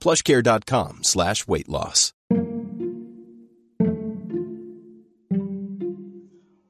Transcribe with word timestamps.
plushcare.com 0.00 1.04
slash 1.04 1.46
weight 1.46 1.68
loss. 1.68 2.12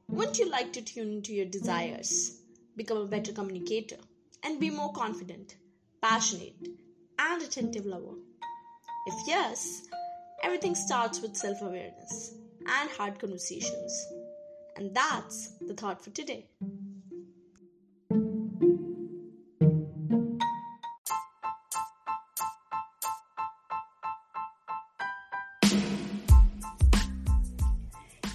Wouldn't 0.08 0.38
you 0.38 0.50
like 0.50 0.72
to 0.74 0.82
tune 0.82 1.12
into 1.12 1.32
your 1.32 1.46
desires, 1.46 2.40
become 2.76 2.98
a 2.98 3.06
better 3.06 3.32
communicator, 3.32 3.96
and 4.44 4.60
be 4.60 4.70
more 4.70 4.92
confident, 4.92 5.56
passionate, 6.02 6.68
and 7.18 7.42
attentive 7.42 7.86
lover? 7.86 8.16
If 9.06 9.14
yes, 9.26 9.86
everything 10.42 10.74
starts 10.74 11.20
with 11.20 11.36
self 11.36 11.62
awareness 11.62 12.34
and 12.66 12.90
hard 12.90 13.18
conversations. 13.18 14.06
And 14.76 14.94
that's 14.94 15.52
the 15.66 15.74
thought 15.74 16.02
for 16.02 16.10
today. 16.10 16.46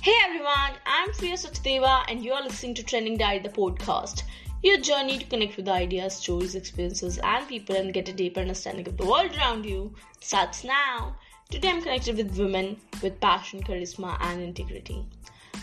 Hey 0.06 0.14
everyone, 0.24 0.74
I'm 0.86 1.12
Priya 1.14 1.34
Sachdeva 1.34 2.06
and 2.08 2.24
you're 2.24 2.44
listening 2.44 2.76
to 2.76 2.84
Trending 2.84 3.18
Diary, 3.18 3.40
the 3.40 3.50
podcast. 3.50 4.22
Your 4.62 4.78
journey 4.78 5.18
to 5.18 5.26
connect 5.26 5.58
with 5.58 5.68
ideas, 5.68 6.18
stories, 6.18 6.54
experiences, 6.54 7.18
and 7.24 7.48
people 7.48 7.76
and 7.76 7.92
get 7.92 8.08
a 8.08 8.14
deeper 8.14 8.40
understanding 8.40 8.88
of 8.88 8.98
the 8.98 9.06
world 9.08 9.36
around 9.36 9.66
you 9.66 9.96
starts 10.20 10.64
now. 10.64 11.16
Today 11.50 11.70
I'm 11.70 11.82
connected 11.82 12.18
with 12.18 12.38
women 12.38 12.78
with 13.02 13.20
passion, 13.20 13.64
charisma, 13.64 14.16
and 14.22 14.44
integrity. 14.44 15.04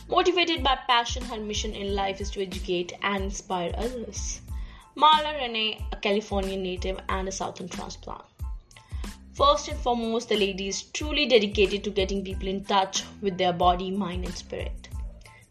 Motivated 0.08 0.64
by 0.64 0.76
passion, 0.88 1.24
her 1.26 1.38
mission 1.38 1.72
in 1.72 1.94
life 1.94 2.20
is 2.20 2.32
to 2.32 2.42
educate 2.42 2.94
and 3.04 3.22
inspire 3.22 3.72
others. 3.78 4.40
Marla 4.96 5.40
Renee, 5.40 5.86
a 5.92 5.96
Californian 5.96 6.64
native 6.64 6.98
and 7.08 7.28
a 7.28 7.30
Southern 7.30 7.68
transplant. 7.68 8.24
First 9.34 9.68
and 9.68 9.78
foremost, 9.78 10.28
the 10.28 10.36
lady 10.36 10.68
is 10.68 10.82
truly 10.82 11.24
dedicated 11.26 11.82
to 11.84 11.90
getting 11.90 12.22
people 12.22 12.48
in 12.48 12.64
touch 12.64 13.02
with 13.22 13.38
their 13.38 13.54
body, 13.54 13.90
mind, 13.90 14.26
and 14.26 14.34
spirit. 14.34 14.88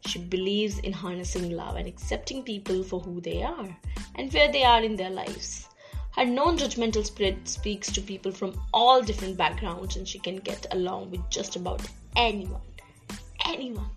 She 0.06 0.20
believes 0.20 0.78
in 0.80 0.94
harnessing 0.94 1.50
love 1.50 1.78
and 1.78 1.88
accepting 1.88 2.44
people 2.44 2.84
for 2.84 3.00
who 3.00 3.20
they 3.22 3.42
are 3.42 3.76
and 4.16 4.32
where 4.32 4.52
they 4.52 4.64
are 4.64 4.84
in 4.84 4.96
their 4.96 5.09
lives. 5.09 5.68
Her 6.16 6.26
non 6.26 6.59
judgmental 6.59 7.04
spirit 7.04 7.48
speaks 7.48 7.92
to 7.92 8.02
people 8.02 8.32
from 8.32 8.59
all 8.72 9.02
different 9.02 9.36
backgrounds 9.36 9.96
and 9.96 10.08
she 10.08 10.20
can 10.20 10.36
get 10.38 10.68
along 10.72 11.09
with 11.09 11.28
just 11.32 11.56
about 11.56 11.82
anyone. 12.16 12.62
Anyone. 13.48 13.90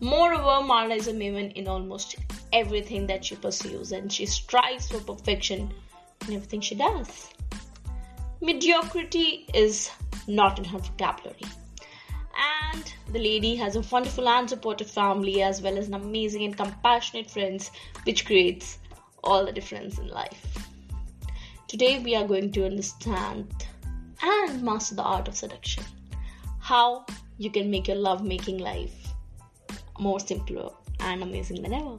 Moreover, 0.00 0.64
Marla 0.66 0.96
is 0.96 1.08
a 1.08 1.12
maven 1.12 1.52
in 1.54 1.66
almost 1.66 2.14
everything 2.52 3.08
that 3.08 3.24
she 3.24 3.34
pursues 3.34 3.90
and 3.90 4.12
she 4.12 4.26
strives 4.26 4.88
for 4.88 5.00
perfection 5.00 5.72
in 6.28 6.34
everything 6.34 6.60
she 6.60 6.76
does. 6.76 7.30
Mediocrity 8.42 9.46
is 9.52 9.90
not 10.26 10.58
in 10.58 10.64
her 10.64 10.78
vocabulary. 10.78 11.42
And 12.72 12.92
the 13.12 13.18
lady 13.18 13.54
has 13.56 13.76
a 13.76 13.80
wonderful 13.80 14.28
and 14.28 14.48
supportive 14.48 14.90
family 14.90 15.42
as 15.42 15.60
well 15.60 15.76
as 15.76 15.88
an 15.88 15.94
amazing 15.94 16.44
and 16.44 16.56
compassionate 16.56 17.30
friends, 17.30 17.70
which 18.04 18.24
creates 18.24 18.78
all 19.22 19.44
the 19.44 19.52
difference 19.52 19.98
in 19.98 20.08
life. 20.08 20.56
Today, 21.68 21.98
we 21.98 22.14
are 22.16 22.26
going 22.26 22.50
to 22.52 22.64
understand 22.64 23.66
and 24.22 24.62
master 24.62 24.94
the 24.94 25.02
art 25.02 25.28
of 25.28 25.36
seduction. 25.36 25.84
How 26.60 27.04
you 27.36 27.50
can 27.50 27.70
make 27.70 27.88
your 27.88 27.96
love 27.96 28.24
making 28.24 28.58
life 28.58 29.12
more 29.98 30.18
simpler 30.18 30.70
and 31.00 31.22
amazing 31.22 31.62
than 31.62 31.74
ever. 31.74 31.98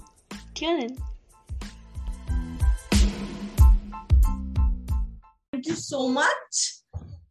Tune 0.55 0.81
in. 0.81 0.97
Thank 5.61 5.77
you 5.77 5.83
so 5.83 6.09
much, 6.09 6.79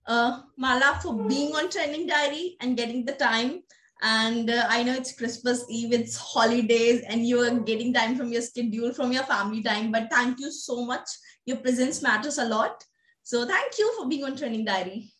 uh, 0.06 0.42
Mala, 0.56 1.00
for 1.02 1.26
being 1.26 1.52
on 1.56 1.68
Trending 1.68 2.06
Diary 2.06 2.56
and 2.60 2.76
getting 2.76 3.04
the 3.04 3.14
time. 3.14 3.64
And 4.02 4.48
uh, 4.48 4.66
I 4.68 4.84
know 4.84 4.94
it's 4.94 5.16
Christmas 5.18 5.64
Eve, 5.68 5.92
it's 5.92 6.16
holidays, 6.16 7.02
and 7.08 7.26
you 7.26 7.40
are 7.40 7.58
getting 7.58 7.92
time 7.92 8.14
from 8.14 8.30
your 8.30 8.42
schedule, 8.42 8.92
from 8.92 9.10
your 9.10 9.24
family 9.24 9.64
time. 9.64 9.90
But 9.90 10.12
thank 10.12 10.38
you 10.38 10.52
so 10.52 10.86
much. 10.86 11.08
Your 11.44 11.56
presence 11.56 12.02
matters 12.02 12.38
a 12.38 12.44
lot. 12.44 12.84
So 13.24 13.48
thank 13.48 13.76
you 13.80 13.92
for 13.98 14.06
being 14.06 14.22
on 14.22 14.36
Trending 14.36 14.64
Diary. 14.64 15.10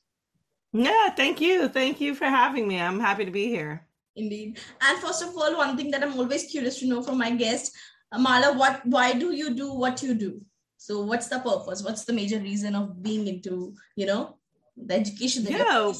Yeah, 0.72 1.10
thank 1.10 1.40
you. 1.40 1.66
Thank 1.66 2.00
you 2.00 2.14
for 2.14 2.26
having 2.26 2.68
me. 2.68 2.80
I'm 2.80 3.00
happy 3.00 3.24
to 3.24 3.32
be 3.32 3.48
here. 3.48 3.88
Indeed. 4.14 4.60
And 4.80 4.98
first 4.98 5.24
of 5.24 5.30
all, 5.30 5.56
one 5.56 5.76
thing 5.76 5.90
that 5.90 6.04
I'm 6.04 6.16
always 6.16 6.44
curious 6.44 6.78
to 6.78 6.86
know 6.86 7.02
from 7.02 7.18
my 7.18 7.32
guests, 7.32 7.76
Mala, 8.16 8.56
what 8.56 8.86
why 8.86 9.14
do 9.14 9.34
you 9.34 9.52
do 9.52 9.72
what 9.72 10.00
you 10.00 10.14
do? 10.14 10.42
So 10.80 11.02
what's 11.02 11.28
the 11.28 11.38
purpose? 11.40 11.82
What's 11.82 12.04
the 12.06 12.14
major 12.14 12.38
reason 12.38 12.74
of 12.74 13.02
being 13.02 13.26
into, 13.26 13.74
you 13.96 14.06
know, 14.06 14.38
the 14.78 14.94
education 14.94 15.44
that 15.44 15.52
yeah. 15.52 15.92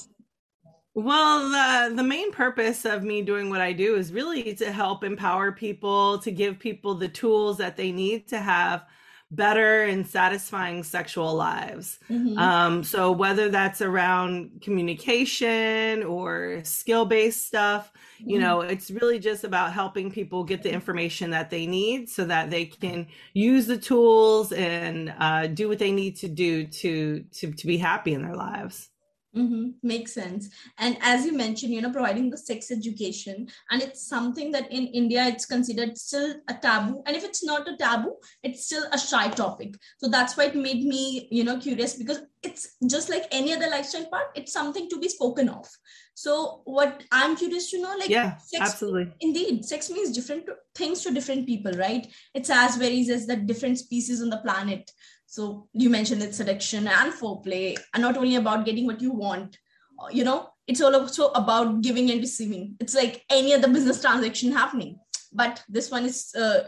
Well, 0.94 1.50
the 1.50 1.94
the 1.94 2.02
main 2.02 2.32
purpose 2.32 2.86
of 2.86 3.02
me 3.02 3.20
doing 3.20 3.50
what 3.50 3.60
I 3.60 3.74
do 3.74 3.96
is 3.96 4.10
really 4.10 4.54
to 4.54 4.72
help 4.72 5.04
empower 5.04 5.52
people, 5.52 6.18
to 6.20 6.30
give 6.32 6.58
people 6.58 6.94
the 6.94 7.08
tools 7.08 7.58
that 7.58 7.76
they 7.76 7.92
need 7.92 8.26
to 8.28 8.38
have 8.38 8.86
better 9.30 9.84
and 9.84 10.06
satisfying 10.06 10.82
sexual 10.82 11.34
lives. 11.34 11.98
Mm-hmm. 12.10 12.36
Um, 12.38 12.84
so 12.84 13.12
whether 13.12 13.48
that's 13.48 13.80
around 13.80 14.60
communication 14.60 16.02
or 16.02 16.60
skill 16.64 17.04
based 17.04 17.46
stuff, 17.46 17.92
you 18.18 18.38
mm-hmm. 18.38 18.42
know, 18.42 18.60
it's 18.62 18.90
really 18.90 19.18
just 19.18 19.44
about 19.44 19.72
helping 19.72 20.10
people 20.10 20.44
get 20.44 20.62
the 20.62 20.72
information 20.72 21.30
that 21.30 21.50
they 21.50 21.66
need 21.66 22.08
so 22.08 22.24
that 22.24 22.50
they 22.50 22.66
can 22.66 23.06
use 23.32 23.66
the 23.66 23.78
tools 23.78 24.52
and 24.52 25.14
uh, 25.18 25.46
do 25.46 25.68
what 25.68 25.78
they 25.78 25.92
need 25.92 26.16
to 26.16 26.28
do 26.28 26.66
to 26.66 27.24
to 27.32 27.52
to 27.52 27.66
be 27.66 27.78
happy 27.78 28.14
in 28.14 28.22
their 28.22 28.36
lives. 28.36 28.88
Mm-hmm. 29.36 29.70
Makes 29.82 30.14
sense. 30.14 30.48
And 30.78 30.98
as 31.02 31.24
you 31.24 31.32
mentioned, 31.36 31.72
you 31.72 31.80
know, 31.80 31.92
providing 31.92 32.30
the 32.30 32.36
sex 32.36 32.70
education, 32.70 33.48
and 33.70 33.80
it's 33.80 34.08
something 34.08 34.50
that 34.52 34.70
in 34.72 34.88
India 34.88 35.24
it's 35.26 35.46
considered 35.46 35.96
still 35.96 36.34
a 36.48 36.54
taboo. 36.54 37.02
And 37.06 37.16
if 37.16 37.22
it's 37.22 37.44
not 37.44 37.68
a 37.68 37.76
taboo, 37.76 38.16
it's 38.42 38.66
still 38.66 38.84
a 38.92 38.98
shy 38.98 39.28
topic. 39.28 39.76
So 39.98 40.08
that's 40.08 40.36
why 40.36 40.46
it 40.46 40.56
made 40.56 40.84
me, 40.84 41.28
you 41.30 41.44
know, 41.44 41.58
curious 41.58 41.94
because 41.94 42.22
it's 42.42 42.76
just 42.86 43.08
like 43.08 43.24
any 43.30 43.52
other 43.52 43.68
lifestyle 43.70 44.06
part, 44.06 44.26
it's 44.34 44.52
something 44.52 44.88
to 44.88 44.98
be 44.98 45.08
spoken 45.08 45.48
of. 45.48 45.68
So 46.14 46.62
what 46.64 47.04
I'm 47.12 47.36
curious 47.36 47.70
to 47.70 47.80
know, 47.80 47.94
like, 47.98 48.10
yeah, 48.10 48.36
absolutely. 48.58 49.12
Indeed, 49.20 49.64
sex 49.64 49.90
means 49.90 50.10
different 50.10 50.48
things 50.74 51.02
to 51.02 51.14
different 51.14 51.46
people, 51.46 51.72
right? 51.72 52.06
It's 52.34 52.50
as 52.50 52.76
varies 52.76 53.10
as 53.10 53.26
the 53.26 53.36
different 53.36 53.78
species 53.78 54.20
on 54.20 54.30
the 54.30 54.38
planet. 54.38 54.90
So 55.30 55.68
you 55.72 55.90
mentioned 55.90 56.24
it's 56.24 56.38
seduction 56.38 56.88
and 56.88 57.12
foreplay, 57.12 57.78
and 57.94 58.02
not 58.02 58.16
only 58.16 58.34
about 58.34 58.64
getting 58.64 58.84
what 58.84 59.00
you 59.00 59.12
want. 59.12 59.56
Uh, 59.96 60.08
you 60.10 60.24
know, 60.24 60.48
it's 60.66 60.80
all 60.80 60.96
also 60.96 61.28
about 61.28 61.82
giving 61.82 62.10
and 62.10 62.20
receiving. 62.20 62.74
It's 62.80 62.96
like 62.96 63.24
any 63.30 63.54
other 63.54 63.68
business 63.68 64.00
transaction 64.00 64.50
happening, 64.50 64.98
but 65.32 65.62
this 65.68 65.88
one 65.88 66.04
is 66.04 66.34
uh, 66.34 66.64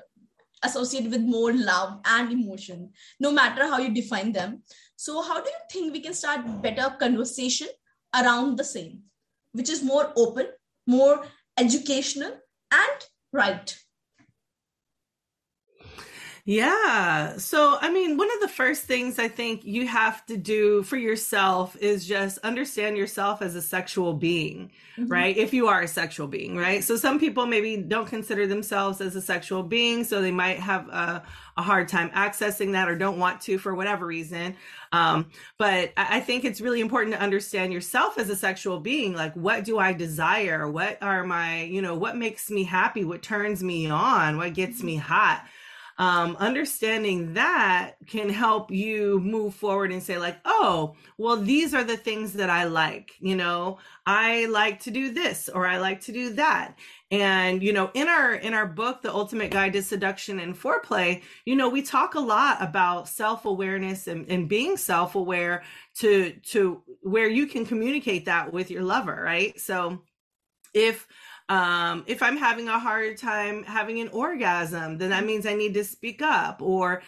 associated 0.63 1.11
with 1.11 1.23
more 1.23 1.53
love 1.53 1.99
and 2.05 2.31
emotion, 2.31 2.91
no 3.19 3.33
matter 3.33 3.67
how 3.67 3.79
you 3.79 3.93
define 3.93 4.31
them. 4.31 4.63
So, 4.95 5.23
how 5.23 5.43
do 5.43 5.51
you 5.51 5.57
think 5.69 5.93
we 5.93 5.99
can 5.99 6.15
start 6.15 6.63
better 6.63 6.95
conversation 7.01 7.67
around 8.15 8.59
the 8.59 8.65
same, 8.65 9.01
which 9.51 9.71
is 9.71 9.83
more 9.83 10.13
open, 10.15 10.47
more 10.87 11.25
educational, 11.59 12.31
and 12.71 13.07
right? 13.33 13.77
Yeah. 16.45 17.37
So, 17.37 17.79
I 17.81 17.93
mean, 17.93 18.17
one 18.17 18.29
of 18.35 18.41
the 18.41 18.49
first 18.49 18.83
things 18.83 19.21
I 19.21 19.29
think 19.29 19.65
you 19.65 19.87
have 19.87 20.27
to 20.27 20.37
do 20.37 20.83
for 20.83 20.97
yourself 20.97 21.77
is 21.77 22.05
just 22.05 22.39
understand 22.39 22.97
yourself 22.97 23.43
as 23.43 23.55
a 23.55 23.63
sexual 23.63 24.13
being, 24.13 24.73
mm-hmm. 24.97 25.07
right? 25.07 25.37
If 25.37 25.55
you 25.55 25.69
are 25.69 25.83
a 25.83 25.89
sexual 25.89 26.27
being, 26.27 26.57
right? 26.57 26.83
So, 26.83 26.97
some 26.97 27.21
people 27.21 27.47
maybe 27.47 27.77
don't 27.77 28.09
consider 28.09 28.49
themselves 28.49 29.01
as 29.01 29.15
a 29.15 29.23
sexual 29.23 29.63
being, 29.63 30.03
so 30.03 30.21
they 30.21 30.33
might 30.33 30.59
have 30.59 30.89
a, 30.89 31.23
a 31.57 31.63
hard 31.63 31.87
time 31.87 32.11
accessing 32.11 32.73
that 32.73 32.89
or 32.89 32.99
don't 32.99 33.21
want 33.21 33.41
to 33.43 33.57
for 33.57 33.77
whatever 33.77 34.05
reason. 34.05 34.57
Um, 34.91 35.31
but 35.59 35.93
I 35.97 36.19
think 36.19 36.45
it's 36.45 36.61
really 36.61 36.81
important 36.81 37.15
to 37.15 37.21
understand 37.21 37.73
yourself 37.73 38.19
as 38.19 38.29
a 38.29 38.37
sexual 38.37 38.81
being. 38.81 39.15
Like, 39.15 39.35
what 39.35 39.65
do 39.65 39.79
I 39.79 39.93
desire? 39.93 40.69
What 40.69 40.99
are 41.03 41.23
my, 41.23 41.63
you 41.63 41.83
know, 41.83 41.95
what 41.95 42.17
makes 42.17 42.51
me 42.51 42.65
happy? 42.65 43.05
What 43.05 43.23
turns 43.23 43.63
me 43.63 43.89
on? 43.89 44.39
What 44.39 44.55
gets 44.55 44.83
me 44.83 44.97
hot? 44.97 45.47
Um, 45.99 46.37
understanding 46.37 47.35
that 47.35 47.93
can 48.07 48.29
help 48.29 48.71
you 48.71 49.21
move 49.21 49.55
forward 49.55 49.93
and 49.93 50.03
say 50.03 50.19
like 50.19 50.39
oh 50.45 50.95
well 51.19 51.37
these 51.37 51.75
are 51.75 51.85
the 51.85 51.97
things 51.97 52.33
that 52.35 52.51
i 52.51 52.65
like 52.65 53.13
you 53.21 53.37
know? 53.37 53.79
I 54.05 54.47
like 54.47 54.81
to 54.81 54.91
do 54.91 55.13
this 55.13 55.49
or 55.49 55.67
i 55.67 55.79
like 55.79 56.01
to 56.03 56.13
do 56.13 56.33
that. 56.35 56.77
And 57.11 57.63
you 57.63 57.73
know 57.73 57.91
in 57.95 58.09
our 58.09 58.35
in 58.35 58.55
our 58.55 58.67
book 58.67 59.03
the 59.03 59.13
ultimate 59.13 59.51
guide 59.51 59.75
to 59.75 59.83
seduction 59.83 60.41
and 60.41 60.59
foreplay 60.59 61.23
you 61.45 61.55
know 61.57 61.69
we 61.69 61.83
talk 61.83 62.15
a 62.15 62.21
lot 62.21 62.63
about 62.63 63.09
self-awareness 63.09 64.07
and, 64.07 64.29
and 64.29 64.49
being 64.49 64.77
self-aware 64.77 65.63
to 65.99 66.33
to 66.53 66.83
where 67.03 67.29
you 67.29 67.47
can 67.47 67.67
communicate 67.67 68.25
that 68.25 68.53
with 68.53 68.71
your 68.71 68.83
lover 68.83 69.21
right? 69.23 69.59
So 69.61 70.03
if 70.75 71.07
um, 71.49 72.05
if 72.07 72.23
I'm 72.23 72.37
having 72.37 72.69
a 72.69 72.79
hard 72.79 73.19
time 73.19 73.65
having 73.65 74.01
an 74.01 74.09
orgasm, 74.09 74.99
then 74.99 75.11
that 75.11 75.27
means 75.27 75.47
I 75.47 75.55
need 75.55 75.75
to 75.75 75.85
speak 75.85 76.23
up. 76.23 76.63
Or 76.63 77.03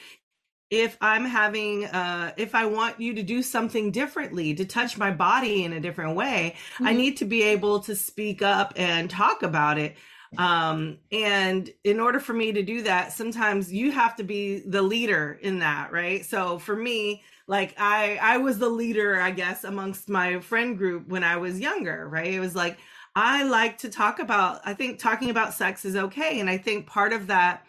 if 0.71 0.97
I'm 1.01 1.25
having, 1.25 1.85
uh, 1.87 2.33
if 2.37 2.55
I 2.55 2.67
want 2.67 3.01
you 3.01 3.15
to 3.15 3.23
do 3.23 3.43
something 3.43 3.91
differently, 3.91 4.55
to 4.55 4.65
touch 4.65 4.99
my 4.99 5.11
body 5.11 5.65
in 5.65 5.73
a 5.73 5.81
different 5.81 6.17
way, 6.17 6.57
mm-hmm. 6.75 6.87
I 6.87 6.93
need 6.93 7.19
to 7.19 7.25
be 7.25 7.43
able 7.43 7.81
to 7.81 7.95
speak 7.95 8.43
up 8.43 8.73
and 8.77 9.09
talk 9.09 9.43
about 9.43 9.79
it. 9.79 9.97
Um, 10.37 10.99
and 11.13 11.71
in 11.85 12.01
order 12.01 12.19
for 12.19 12.33
me 12.33 12.53
to 12.53 12.63
do 12.63 12.83
that, 12.83 13.13
sometimes 13.13 13.73
you 13.73 13.93
have 13.93 14.17
to 14.17 14.25
be 14.25 14.61
the 14.61 14.83
leader 14.83 15.39
in 15.41 15.61
that, 15.61 15.93
right? 15.93 16.25
So 16.25 16.59
for 16.59 16.75
me, 16.75 17.23
like 17.47 17.75
I, 17.79 18.19
I 18.21 18.39
was 18.39 18.59
the 18.59 18.69
leader, 18.69 19.21
I 19.21 19.31
guess, 19.31 19.65
amongst 19.65 20.09
my 20.09 20.41
friend 20.41 20.77
group 20.77 21.09
when 21.09 21.23
I 21.23 21.37
was 21.37 21.61
younger, 21.61 22.09
right? 22.09 22.33
It 22.35 22.41
was 22.41 22.57
like, 22.57 22.79
I 23.17 23.45
like 23.45 23.79
to 23.79 23.89
talk 23.89 24.19
about, 24.19 24.61
I 24.65 24.75
think 24.75 24.99
talking 24.99 25.31
about 25.31 25.55
sex 25.55 25.85
is 25.85 25.97
okay. 25.97 26.41
And 26.41 26.51
I 26.51 26.59
think 26.59 26.87
part 26.87 27.13
of 27.13 27.29
that 27.29 27.65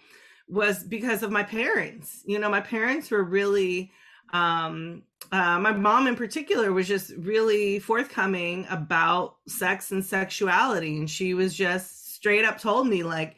was 0.48 0.84
because 0.84 1.24
of 1.24 1.32
my 1.32 1.44
parents. 1.44 2.24
You 2.26 2.40
know, 2.40 2.50
my 2.50 2.62
parents 2.62 3.12
were 3.12 3.24
really, 3.24 3.92
um, 4.34 5.04
uh, 5.32 5.60
my 5.60 5.72
mom 5.72 6.08
in 6.08 6.16
particular 6.16 6.72
was 6.72 6.88
just 6.88 7.12
really 7.18 7.80
forthcoming 7.80 8.66
about 8.70 9.38
sex 9.48 9.92
and 9.92 10.04
sexuality. 10.04 10.98
And 10.98 11.10
she 11.10 11.34
was 11.34 11.54
just 11.54 12.14
straight 12.16 12.46
up 12.46 12.60
told 12.60 12.88
me, 12.88 13.04
like, 13.04 13.36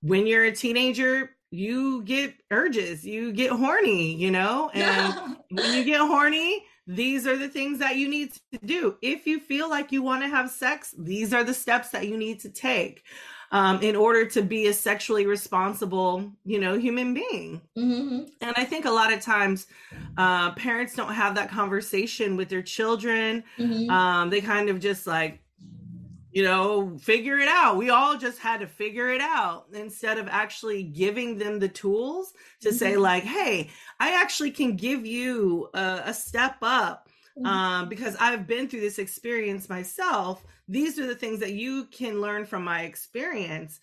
when 0.00 0.26
you're 0.26 0.44
a 0.44 0.52
teenager, 0.52 1.30
you 1.50 2.02
get 2.02 2.34
urges, 2.50 3.04
you 3.04 3.32
get 3.32 3.50
horny, 3.50 4.14
you 4.14 4.30
know? 4.30 4.70
And 4.74 5.36
when 5.50 5.74
you 5.74 5.84
get 5.84 6.00
horny, 6.00 6.64
these 6.88 7.26
are 7.26 7.36
the 7.36 7.48
things 7.48 7.78
that 7.78 7.96
you 7.96 8.08
need 8.08 8.32
to 8.32 8.58
do. 8.64 8.96
If 9.02 9.26
you 9.26 9.38
feel 9.38 9.68
like 9.68 9.92
you 9.92 10.02
want 10.02 10.22
to 10.22 10.28
have 10.28 10.50
sex, 10.50 10.94
these 10.98 11.34
are 11.34 11.44
the 11.44 11.52
steps 11.52 11.90
that 11.90 12.08
you 12.08 12.16
need 12.16 12.40
to 12.40 12.48
take 12.48 13.04
um, 13.52 13.80
in 13.82 13.94
order 13.94 14.24
to 14.24 14.42
be 14.42 14.68
a 14.68 14.72
sexually 14.72 15.26
responsible, 15.26 16.32
you 16.46 16.58
know, 16.58 16.78
human 16.78 17.12
being. 17.12 17.60
Mm-hmm. 17.76 18.24
And 18.40 18.54
I 18.56 18.64
think 18.64 18.86
a 18.86 18.90
lot 18.90 19.12
of 19.12 19.20
times 19.20 19.66
uh, 20.16 20.52
parents 20.52 20.94
don't 20.94 21.12
have 21.12 21.34
that 21.34 21.50
conversation 21.50 22.36
with 22.36 22.48
their 22.48 22.62
children. 22.62 23.44
Mm-hmm. 23.58 23.90
Um, 23.90 24.30
they 24.30 24.40
kind 24.40 24.70
of 24.70 24.80
just 24.80 25.06
like, 25.06 25.40
you 26.32 26.42
know, 26.42 26.98
figure 26.98 27.38
it 27.38 27.48
out. 27.48 27.76
We 27.76 27.90
all 27.90 28.18
just 28.18 28.38
had 28.38 28.60
to 28.60 28.66
figure 28.66 29.08
it 29.08 29.20
out 29.20 29.66
instead 29.72 30.18
of 30.18 30.28
actually 30.28 30.82
giving 30.82 31.38
them 31.38 31.58
the 31.58 31.68
tools 31.68 32.34
to 32.60 32.68
mm-hmm. 32.68 32.76
say, 32.76 32.96
like, 32.96 33.24
hey, 33.24 33.70
I 33.98 34.20
actually 34.20 34.50
can 34.50 34.76
give 34.76 35.06
you 35.06 35.70
a, 35.74 36.02
a 36.06 36.14
step 36.14 36.56
up 36.62 37.08
mm-hmm. 37.38 37.46
um, 37.46 37.88
because 37.88 38.14
I've 38.20 38.46
been 38.46 38.68
through 38.68 38.80
this 38.80 38.98
experience 38.98 39.68
myself. 39.68 40.44
These 40.68 40.98
are 40.98 41.06
the 41.06 41.14
things 41.14 41.40
that 41.40 41.52
you 41.52 41.86
can 41.86 42.20
learn 42.20 42.44
from 42.44 42.62
my 42.62 42.82
experience. 42.82 43.80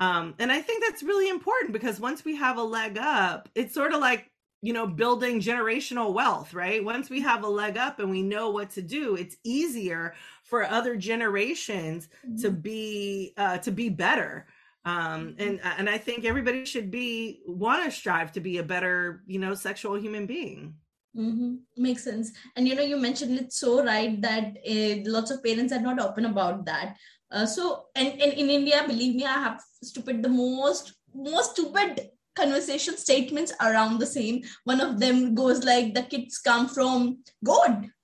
Um, 0.00 0.34
and 0.38 0.52
I 0.52 0.60
think 0.60 0.84
that's 0.84 1.02
really 1.02 1.28
important 1.28 1.72
because 1.72 1.98
once 1.98 2.24
we 2.24 2.36
have 2.36 2.58
a 2.58 2.62
leg 2.62 2.98
up, 2.98 3.48
it's 3.54 3.74
sort 3.74 3.92
of 3.92 4.00
like 4.00 4.30
you 4.60 4.72
know 4.72 4.86
building 4.86 5.40
generational 5.40 6.12
wealth 6.12 6.52
right 6.52 6.84
once 6.84 7.08
we 7.10 7.20
have 7.20 7.44
a 7.44 7.48
leg 7.48 7.76
up 7.76 8.00
and 8.00 8.10
we 8.10 8.22
know 8.22 8.50
what 8.50 8.70
to 8.70 8.82
do 8.82 9.14
it's 9.14 9.36
easier 9.44 10.14
for 10.42 10.64
other 10.64 10.96
generations 10.96 12.08
mm-hmm. 12.26 12.40
to 12.40 12.50
be 12.50 13.32
uh 13.36 13.58
to 13.58 13.70
be 13.70 13.88
better 13.88 14.46
um 14.84 15.28
mm-hmm. 15.28 15.40
and 15.40 15.60
and 15.78 15.88
i 15.88 15.96
think 15.96 16.24
everybody 16.24 16.64
should 16.64 16.90
be 16.90 17.40
want 17.46 17.84
to 17.84 17.90
strive 17.90 18.32
to 18.32 18.40
be 18.40 18.58
a 18.58 18.62
better 18.62 19.22
you 19.26 19.38
know 19.38 19.54
sexual 19.54 19.94
human 19.94 20.26
being 20.26 20.74
Mm-hmm. 21.16 21.56
Makes 21.76 22.04
sense. 22.04 22.32
And 22.54 22.68
you 22.68 22.74
know, 22.74 22.82
you 22.82 22.96
mentioned 22.96 23.38
it 23.38 23.52
so 23.52 23.84
right 23.84 24.20
that 24.20 24.56
uh, 24.68 25.10
lots 25.10 25.30
of 25.30 25.42
parents 25.42 25.72
are 25.72 25.80
not 25.80 25.98
open 25.98 26.26
about 26.26 26.64
that. 26.66 26.96
Uh, 27.30 27.44
so, 27.44 27.86
and, 27.94 28.08
and 28.20 28.32
in 28.34 28.48
India, 28.48 28.84
believe 28.86 29.16
me, 29.16 29.24
I 29.24 29.32
have 29.32 29.60
stupid 29.82 30.22
the 30.22 30.28
most 30.28 30.94
most 31.14 31.52
stupid 31.52 32.10
conversation 32.38 32.96
statements 32.96 33.52
around 33.60 33.98
the 33.98 34.06
same. 34.06 34.42
One 34.64 34.80
of 34.80 35.00
them 35.00 35.34
goes 35.34 35.64
like, 35.64 35.94
the 35.94 36.02
kids 36.02 36.38
come 36.38 36.68
from 36.68 37.18
God. 37.44 37.90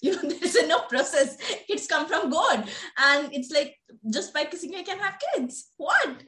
You 0.00 0.14
know, 0.14 0.28
there's 0.28 0.54
no 0.68 0.82
process. 0.82 1.36
Kids 1.66 1.88
come 1.88 2.06
from 2.06 2.30
God. 2.30 2.68
And 2.96 3.32
it's 3.32 3.50
like, 3.50 3.74
just 4.08 4.32
by 4.32 4.44
kissing, 4.44 4.72
I 4.76 4.84
can 4.84 4.98
have 5.00 5.18
kids. 5.34 5.70
What? 5.78 6.22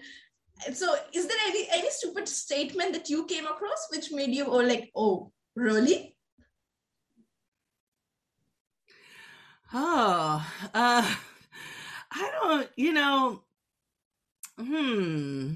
So 0.72 0.96
is 1.12 1.28
there 1.28 1.36
any, 1.46 1.68
any 1.70 1.90
stupid 1.90 2.26
statement 2.26 2.92
that 2.94 3.08
you 3.08 3.24
came 3.26 3.46
across 3.46 3.86
which 3.92 4.10
made 4.10 4.34
you 4.34 4.46
all 4.46 4.66
like, 4.66 4.90
oh, 4.96 5.30
really? 5.54 6.16
Oh, 9.72 10.44
uh, 10.74 11.14
I 12.10 12.30
don't, 12.42 12.68
you 12.76 12.92
know, 12.92 13.42
hmm 14.58 15.52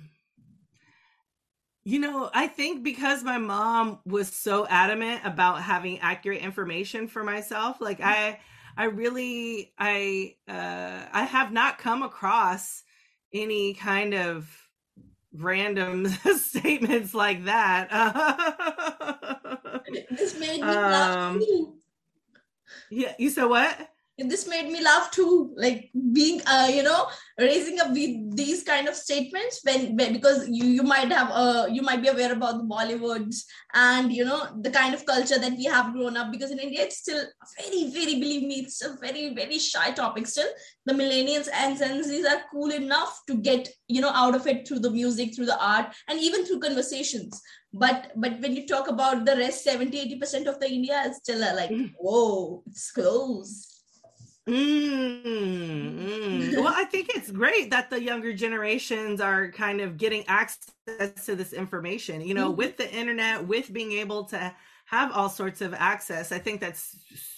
you 1.90 1.98
know, 1.98 2.30
I 2.32 2.46
think 2.46 2.84
because 2.84 3.24
my 3.24 3.38
mom 3.38 3.98
was 4.06 4.28
so 4.28 4.64
adamant 4.68 5.22
about 5.24 5.60
having 5.60 5.98
accurate 5.98 6.40
information 6.40 7.08
for 7.08 7.24
myself, 7.24 7.80
like 7.80 8.00
I 8.00 8.38
I 8.76 8.84
really 8.84 9.72
I 9.76 10.36
uh 10.46 11.06
I 11.12 11.24
have 11.24 11.52
not 11.52 11.78
come 11.78 12.04
across 12.04 12.84
any 13.32 13.74
kind 13.74 14.14
of 14.14 14.48
random 15.32 16.06
statements 16.38 17.12
like 17.12 17.46
that. 17.46 17.88
this 20.12 20.38
made 20.38 20.64
me 20.64 20.76
um, 20.82 21.40
Yeah, 22.90 23.14
you 23.18 23.30
said 23.30 23.46
what? 23.46 23.89
This 24.28 24.46
made 24.48 24.70
me 24.70 24.82
laugh 24.82 25.10
too 25.10 25.52
like 25.56 25.90
being 26.12 26.40
uh, 26.46 26.68
you 26.70 26.82
know 26.82 27.08
raising 27.38 27.80
up 27.80 27.88
with 27.88 28.36
these 28.36 28.62
kind 28.62 28.88
of 28.88 28.94
statements 28.94 29.60
when, 29.64 29.96
when 29.96 30.12
because 30.12 30.48
you 30.48 30.64
you 30.64 30.82
might 30.82 31.10
have 31.10 31.30
uh 31.32 31.66
you 31.70 31.82
might 31.82 32.02
be 32.02 32.08
aware 32.08 32.32
about 32.32 32.58
the 32.58 32.64
bollywoods 32.64 33.44
and 33.74 34.12
you 34.12 34.24
know 34.24 34.48
the 34.60 34.70
kind 34.70 34.94
of 34.94 35.06
culture 35.06 35.38
that 35.38 35.52
we 35.52 35.64
have 35.64 35.92
grown 35.92 36.16
up 36.16 36.30
because 36.30 36.50
in 36.50 36.58
india 36.58 36.82
it's 36.82 36.98
still 36.98 37.22
very 37.58 37.90
very 37.90 38.14
believe 38.20 38.42
me 38.42 38.60
it's 38.60 38.82
a 38.82 38.96
very 39.00 39.34
very 39.34 39.58
shy 39.58 39.90
topic 39.90 40.26
still. 40.26 40.48
The 40.86 40.94
millennials 40.94 41.48
and 41.52 41.78
gen 41.78 42.02
z's 42.02 42.26
are 42.26 42.42
cool 42.50 42.70
enough 42.70 43.20
to 43.28 43.34
get 43.34 43.68
you 43.88 44.00
know 44.00 44.10
out 44.10 44.34
of 44.34 44.46
it 44.46 44.66
through 44.66 44.80
the 44.80 44.90
music 44.90 45.34
through 45.34 45.46
the 45.46 45.62
art 45.62 45.94
and 46.08 46.18
even 46.18 46.44
through 46.44 46.60
conversations. 46.60 47.40
But 47.72 48.12
but 48.16 48.40
when 48.40 48.56
you 48.56 48.66
talk 48.66 48.88
about 48.88 49.24
the 49.24 49.36
rest 49.36 49.62
70 49.64 49.98
80 49.98 50.18
percent 50.18 50.48
of 50.48 50.58
the 50.58 50.68
india 50.68 51.02
is 51.06 51.18
still 51.18 51.38
like 51.54 51.70
mm. 51.70 51.92
whoa 51.98 52.62
it's 52.66 52.90
close 52.90 53.79
Mm, 54.48 55.22
mm. 55.24 56.56
well, 56.56 56.72
I 56.74 56.84
think 56.84 57.10
it's 57.14 57.30
great 57.30 57.70
that 57.70 57.90
the 57.90 58.02
younger 58.02 58.32
generations 58.32 59.20
are 59.20 59.50
kind 59.50 59.80
of 59.80 59.96
getting 59.96 60.24
access 60.26 61.26
to 61.26 61.36
this 61.36 61.52
information. 61.52 62.20
You 62.22 62.34
know, 62.34 62.48
mm-hmm. 62.48 62.56
with 62.56 62.76
the 62.76 62.90
internet, 62.92 63.46
with 63.46 63.72
being 63.72 63.92
able 63.92 64.24
to 64.24 64.54
have 64.86 65.12
all 65.12 65.28
sorts 65.28 65.60
of 65.60 65.72
access, 65.72 66.32
I 66.32 66.38
think 66.38 66.60
that's 66.60 66.96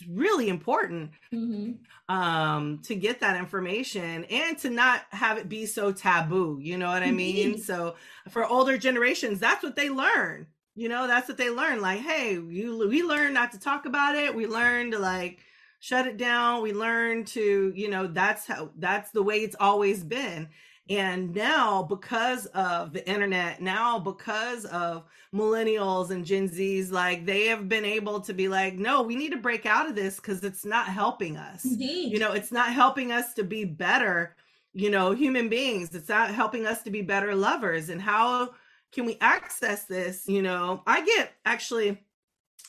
really 0.09 0.49
important 0.49 1.11
mm-hmm. 1.33 1.73
um, 2.15 2.79
to 2.85 2.95
get 2.95 3.21
that 3.21 3.37
information 3.37 4.25
and 4.25 4.57
to 4.59 4.71
not 4.71 5.03
have 5.11 5.37
it 5.37 5.49
be 5.49 5.67
so 5.67 5.93
taboo. 5.93 6.59
You 6.63 6.79
know 6.79 6.89
what 6.89 7.03
I 7.03 7.11
mean? 7.11 7.59
So 7.59 7.97
for 8.31 8.47
older 8.47 8.79
generations, 8.79 9.39
that's 9.39 9.63
what 9.63 9.77
they 9.77 9.91
learn. 9.91 10.47
You 10.75 10.89
know, 10.89 11.07
that's 11.07 11.29
what 11.29 11.37
they 11.37 11.51
learn. 11.51 11.83
Like, 11.83 12.01
hey, 12.01 12.33
you 12.33 12.89
we 12.89 13.03
learn 13.03 13.35
not 13.35 13.53
to 13.53 13.61
talk 13.61 13.85
about 13.85 14.15
it. 14.15 14.35
We 14.35 14.47
learn 14.47 14.93
to 14.93 14.99
like 14.99 15.41
shut 15.83 16.07
it 16.07 16.17
down. 16.17 16.63
We 16.63 16.73
learned 16.73 17.27
to, 17.29 17.73
you 17.75 17.91
know, 17.91 18.07
that's 18.07 18.47
how 18.47 18.71
that's 18.79 19.11
the 19.11 19.23
way 19.23 19.39
it's 19.39 19.57
always 19.59 20.05
been. 20.05 20.49
And 20.89 21.35
now, 21.35 21.83
because 21.83 22.47
of 22.47 22.93
the 22.93 23.07
internet, 23.09 23.61
now 23.61 23.99
because 23.99 24.65
of 24.67 25.05
millennials 25.35 26.11
and 26.11 26.25
Gen 26.25 26.49
Zs, 26.49 26.93
like 26.93 27.27
they 27.27 27.47
have 27.47 27.69
been 27.69 27.85
able 27.85 28.21
to 28.21 28.33
be 28.33 28.47
like, 28.47 28.75
no, 28.75 29.03
we 29.03 29.17
need 29.17 29.33
to 29.33 29.39
break 29.39 29.67
out 29.67 29.89
of 29.89 29.97
this 29.97 30.17
because 30.17 30.45
it's 30.45 30.65
not 30.65 30.87
helping 30.87 31.37
us. 31.37 31.65
Indeed. 31.65 32.13
You 32.13 32.21
know, 32.21 32.33
it's 32.33 32.53
not 32.53 32.73
helping 32.73 33.11
us 33.11 33.35
to 33.35 33.43
be 33.43 33.65
better, 33.65 34.37
you 34.73 34.89
know, 34.89 35.11
human 35.11 35.49
beings. 35.49 35.93
It's 35.97 36.09
not 36.09 36.33
helping 36.33 36.65
us 36.65 36.83
to 36.85 36.91
be 36.91 37.03
better 37.03 37.35
lovers. 37.35 37.89
And 37.89 38.01
how 38.01 38.51
can 38.93 39.05
we 39.05 39.19
access 39.21 39.85
this? 39.87 40.29
You 40.29 40.43
know, 40.43 40.83
I 40.87 41.05
get 41.05 41.33
actually 41.45 41.99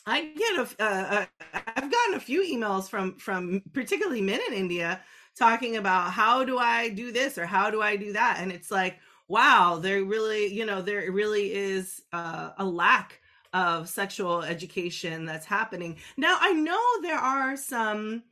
I 0.06 0.26
get 0.26 0.58
a, 0.58 0.82
uh, 0.82 1.26
uh, 1.54 1.63
I've 1.84 1.92
gotten 1.92 2.14
a 2.14 2.20
few 2.20 2.42
emails 2.42 2.88
from 2.88 3.16
from 3.16 3.60
particularly 3.74 4.22
men 4.22 4.40
in 4.48 4.54
India 4.54 5.02
talking 5.36 5.76
about 5.76 6.12
how 6.12 6.42
do 6.42 6.56
I 6.56 6.88
do 6.88 7.12
this 7.12 7.36
or 7.36 7.44
how 7.44 7.70
do 7.70 7.82
I 7.82 7.96
do 7.96 8.14
that, 8.14 8.38
and 8.40 8.50
it's 8.50 8.70
like, 8.70 8.98
wow, 9.28 9.78
there 9.82 10.02
really, 10.02 10.46
you 10.46 10.64
know, 10.64 10.80
there 10.80 11.12
really 11.12 11.52
is 11.52 12.00
uh, 12.14 12.52
a 12.56 12.64
lack 12.64 13.20
of 13.52 13.86
sexual 13.88 14.42
education 14.42 15.26
that's 15.26 15.44
happening. 15.44 15.98
Now, 16.16 16.38
I 16.40 16.52
know 16.54 16.80
there 17.02 17.18
are 17.18 17.54
some 17.54 18.22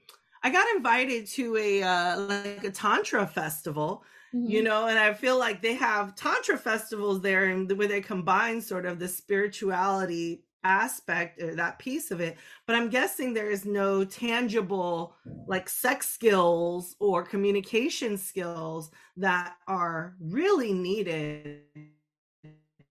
I 0.43 0.51
got 0.51 0.67
invited 0.75 1.27
to 1.29 1.57
a 1.59 1.83
uh, 1.83 2.21
like 2.21 2.65
a 2.65 2.71
tantra 2.71 3.27
festival, 3.27 4.03
mm-hmm. 4.35 4.51
you 4.51 4.63
know, 4.63 4.87
and 4.87 4.99
I 4.99 5.13
feel 5.13 5.39
like 5.39 5.61
they 5.61 5.75
have 5.75 6.15
tantra 6.15 6.57
festivals 6.57 7.21
there, 7.21 7.51
and 7.51 7.71
where 7.77 7.87
they 7.87 8.01
combine 8.01 8.63
sort 8.63 8.87
of 8.87 8.99
the 8.99 9.09
spirituality 9.09 10.43
aspect 10.65 11.41
or 11.43 11.55
that 11.55 11.79
piece 11.79 12.11
of 12.11 12.21
it. 12.21 12.37
But 12.67 12.77
I'm 12.77 12.89
guessing 12.89 13.33
there 13.33 13.51
is 13.51 13.65
no 13.65 14.05
tangible 14.05 15.15
like 15.47 15.69
sex 15.69 16.09
skills 16.09 16.97
or 17.01 17.23
communication 17.23 18.17
skills 18.17 18.91
that 19.17 19.57
are 19.67 20.15
really 20.21 20.73
needed. 20.73 21.63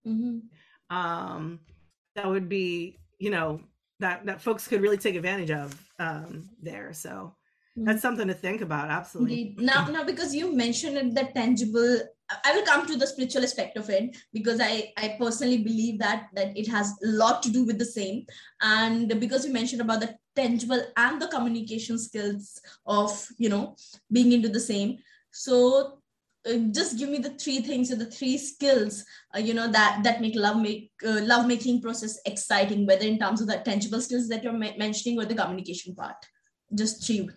Mm-hmm. 0.06 0.96
Um, 0.96 1.60
that 2.14 2.28
would 2.28 2.48
be, 2.48 2.98
you 3.18 3.30
know, 3.30 3.60
that 4.00 4.26
that 4.26 4.42
folks 4.42 4.66
could 4.68 4.82
really 4.82 4.98
take 4.98 5.14
advantage 5.14 5.50
of 5.50 5.74
um, 5.98 6.48
there. 6.60 6.92
So 6.92 7.34
Mm-hmm. 7.76 7.86
That's 7.86 8.02
something 8.02 8.28
to 8.28 8.34
think 8.34 8.60
about. 8.60 8.90
Absolutely. 8.90 9.40
Indeed. 9.40 9.60
Now, 9.60 9.86
now, 9.88 10.04
because 10.04 10.34
you 10.34 10.54
mentioned 10.54 11.16
the 11.16 11.24
tangible, 11.34 12.00
I 12.44 12.54
will 12.54 12.64
come 12.64 12.86
to 12.86 12.96
the 12.96 13.06
spiritual 13.06 13.42
aspect 13.42 13.76
of 13.76 13.88
it 13.90 14.16
because 14.32 14.60
I, 14.60 14.92
I 14.96 15.16
personally 15.18 15.58
believe 15.58 15.98
that 16.00 16.28
that 16.34 16.56
it 16.56 16.68
has 16.68 16.92
a 17.04 17.08
lot 17.08 17.42
to 17.42 17.50
do 17.50 17.64
with 17.64 17.78
the 17.78 17.84
same. 17.84 18.26
And 18.60 19.08
because 19.20 19.46
you 19.46 19.52
mentioned 19.52 19.82
about 19.82 20.00
the 20.00 20.16
tangible 20.34 20.82
and 20.96 21.20
the 21.20 21.28
communication 21.28 21.98
skills 21.98 22.60
of 22.86 23.28
you 23.38 23.48
know 23.48 23.76
being 24.10 24.32
into 24.32 24.48
the 24.48 24.60
same, 24.60 24.98
so 25.30 25.98
uh, 26.46 26.58
just 26.72 26.98
give 26.98 27.08
me 27.08 27.18
the 27.18 27.30
three 27.30 27.60
things 27.60 27.92
or 27.92 27.96
the 27.96 28.10
three 28.10 28.36
skills 28.36 29.04
uh, 29.34 29.38
you 29.38 29.54
know 29.54 29.70
that 29.70 30.00
that 30.02 30.20
make 30.20 30.34
love 30.34 30.60
make 30.60 30.90
uh, 31.06 31.20
love 31.22 31.46
making 31.46 31.80
process 31.80 32.18
exciting 32.26 32.84
whether 32.84 33.06
in 33.06 33.18
terms 33.18 33.40
of 33.40 33.46
the 33.46 33.58
tangible 33.58 34.00
skills 34.00 34.28
that 34.28 34.42
you're 34.42 34.52
mentioning 34.52 35.18
or 35.18 35.24
the 35.24 35.34
communication 35.34 35.94
part. 35.94 36.16
Just 36.74 37.06
three 37.06 37.28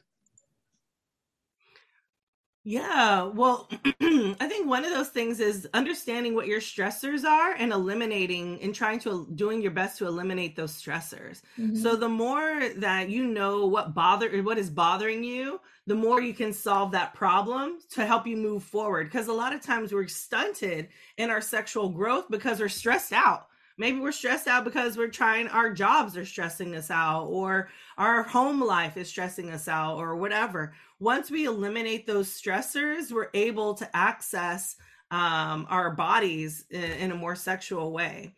yeah, 2.67 3.21
well, 3.25 3.69
I 4.01 4.47
think 4.47 4.67
one 4.67 4.83
of 4.85 4.91
those 4.91 5.09
things 5.09 5.39
is 5.39 5.67
understanding 5.75 6.33
what 6.33 6.47
your 6.47 6.59
stressors 6.59 7.23
are 7.23 7.51
and 7.51 7.71
eliminating 7.71 8.59
and 8.59 8.73
trying 8.73 8.97
to 9.01 9.27
doing 9.35 9.61
your 9.61 9.69
best 9.69 9.99
to 9.99 10.07
eliminate 10.07 10.55
those 10.55 10.71
stressors. 10.71 11.43
Mm-hmm. 11.59 11.75
So 11.75 11.95
the 11.95 12.09
more 12.09 12.69
that 12.77 13.09
you 13.09 13.27
know 13.27 13.67
what 13.67 13.93
bother 13.93 14.41
what 14.41 14.57
is 14.57 14.71
bothering 14.71 15.23
you, 15.23 15.61
the 15.85 15.93
more 15.93 16.19
you 16.19 16.33
can 16.33 16.51
solve 16.51 16.91
that 16.93 17.13
problem 17.13 17.77
to 17.91 18.03
help 18.03 18.25
you 18.25 18.35
move 18.35 18.63
forward 18.63 19.11
because 19.11 19.27
a 19.27 19.33
lot 19.33 19.53
of 19.53 19.61
times 19.61 19.93
we're 19.93 20.07
stunted 20.07 20.87
in 21.17 21.29
our 21.29 21.41
sexual 21.41 21.89
growth 21.89 22.25
because 22.31 22.59
we're 22.59 22.67
stressed 22.67 23.13
out 23.13 23.45
maybe 23.77 23.99
we're 23.99 24.11
stressed 24.11 24.47
out 24.47 24.63
because 24.63 24.97
we're 24.97 25.07
trying 25.07 25.47
our 25.49 25.71
jobs 25.71 26.15
are 26.17 26.25
stressing 26.25 26.75
us 26.75 26.89
out 26.89 27.25
or 27.25 27.69
our 27.97 28.23
home 28.23 28.61
life 28.61 28.97
is 28.97 29.09
stressing 29.09 29.49
us 29.49 29.67
out 29.67 29.97
or 29.97 30.15
whatever 30.15 30.73
once 30.99 31.29
we 31.29 31.45
eliminate 31.45 32.07
those 32.07 32.29
stressors 32.29 33.11
we're 33.11 33.29
able 33.33 33.73
to 33.73 33.95
access 33.95 34.75
um, 35.11 35.67
our 35.69 35.91
bodies 35.91 36.65
in, 36.71 36.83
in, 36.83 37.11
a 37.11 37.15
more 37.15 37.35
sexual 37.35 37.91
way 37.91 38.33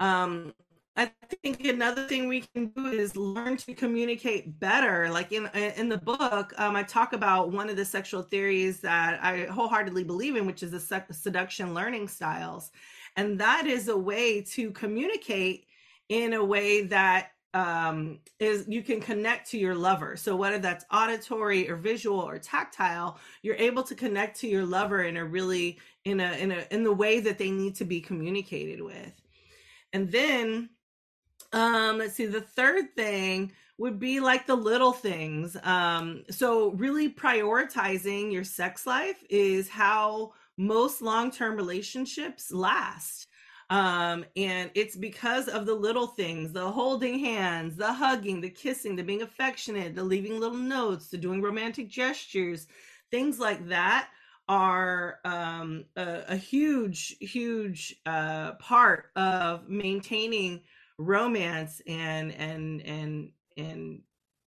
um, 0.00 0.52
I 0.96 1.10
think 1.42 1.64
another 1.64 2.06
thing 2.08 2.28
we 2.28 2.42
can 2.52 2.66
do 2.66 2.86
is 2.86 3.16
learn 3.16 3.56
to 3.58 3.74
communicate 3.74 4.58
better. 4.58 5.08
Like 5.08 5.32
in 5.32 5.46
in 5.54 5.88
the 5.88 5.96
book, 5.96 6.52
um, 6.58 6.76
I 6.76 6.82
talk 6.82 7.12
about 7.12 7.52
one 7.52 7.70
of 7.70 7.76
the 7.76 7.84
sexual 7.84 8.22
theories 8.22 8.80
that 8.80 9.22
I 9.22 9.44
wholeheartedly 9.44 10.04
believe 10.04 10.36
in, 10.36 10.46
which 10.46 10.62
is 10.62 10.72
the 10.72 11.06
seduction 11.12 11.74
learning 11.74 12.08
styles. 12.08 12.70
And 13.16 13.38
that 13.40 13.66
is 13.66 13.88
a 13.88 13.96
way 13.96 14.42
to 14.42 14.70
communicate 14.70 15.66
in 16.08 16.34
a 16.34 16.44
way 16.44 16.82
that 16.82 17.30
um, 17.52 18.20
is 18.38 18.66
you 18.68 18.82
can 18.82 19.00
connect 19.00 19.50
to 19.50 19.58
your 19.58 19.74
lover. 19.74 20.16
So 20.16 20.36
whether 20.36 20.58
that's 20.58 20.84
auditory 20.92 21.68
or 21.68 21.76
visual 21.76 22.20
or 22.20 22.38
tactile, 22.38 23.18
you're 23.42 23.56
able 23.56 23.82
to 23.84 23.94
connect 23.94 24.38
to 24.40 24.48
your 24.48 24.64
lover 24.64 25.02
in 25.02 25.16
a 25.16 25.24
really 25.24 25.78
in 26.04 26.20
a 26.20 26.32
in 26.34 26.52
a 26.52 26.64
in 26.70 26.84
the 26.84 26.92
way 26.92 27.20
that 27.20 27.38
they 27.38 27.50
need 27.50 27.74
to 27.76 27.84
be 27.84 28.00
communicated 28.00 28.80
with. 28.80 29.20
And 29.92 30.10
then 30.10 30.70
um 31.52 31.98
let's 31.98 32.14
see 32.14 32.26
the 32.26 32.40
third 32.40 32.94
thing 32.94 33.52
would 33.78 33.98
be 33.98 34.20
like 34.20 34.46
the 34.46 34.54
little 34.54 34.92
things. 34.92 35.56
Um 35.64 36.24
so 36.30 36.70
really 36.72 37.12
prioritizing 37.12 38.32
your 38.32 38.44
sex 38.44 38.86
life 38.86 39.24
is 39.28 39.68
how 39.68 40.34
most 40.60 41.00
long-term 41.00 41.56
relationships 41.56 42.52
last. 42.52 43.26
Um, 43.70 44.24
and 44.36 44.70
it's 44.74 44.96
because 44.96 45.48
of 45.48 45.64
the 45.64 45.74
little 45.74 46.08
things 46.08 46.52
the 46.52 46.68
holding 46.68 47.20
hands 47.20 47.76
the 47.76 47.92
hugging 47.92 48.40
the 48.40 48.50
kissing 48.50 48.96
the 48.96 49.04
being 49.04 49.22
affectionate 49.22 49.94
the 49.94 50.02
leaving 50.02 50.40
little 50.40 50.58
notes 50.58 51.06
the 51.08 51.16
doing 51.16 51.40
romantic 51.40 51.88
gestures 51.88 52.66
things 53.12 53.38
like 53.38 53.68
that 53.68 54.08
are 54.48 55.20
um, 55.24 55.84
a, 55.94 56.22
a, 56.30 56.36
huge 56.36 57.16
huge 57.20 57.94
uh, 58.06 58.54
part 58.54 59.12
of 59.14 59.68
maintaining 59.68 60.62
romance 60.98 61.80
and 61.86 62.32
and 62.32 62.80
and 62.80 63.30
and 63.56 64.00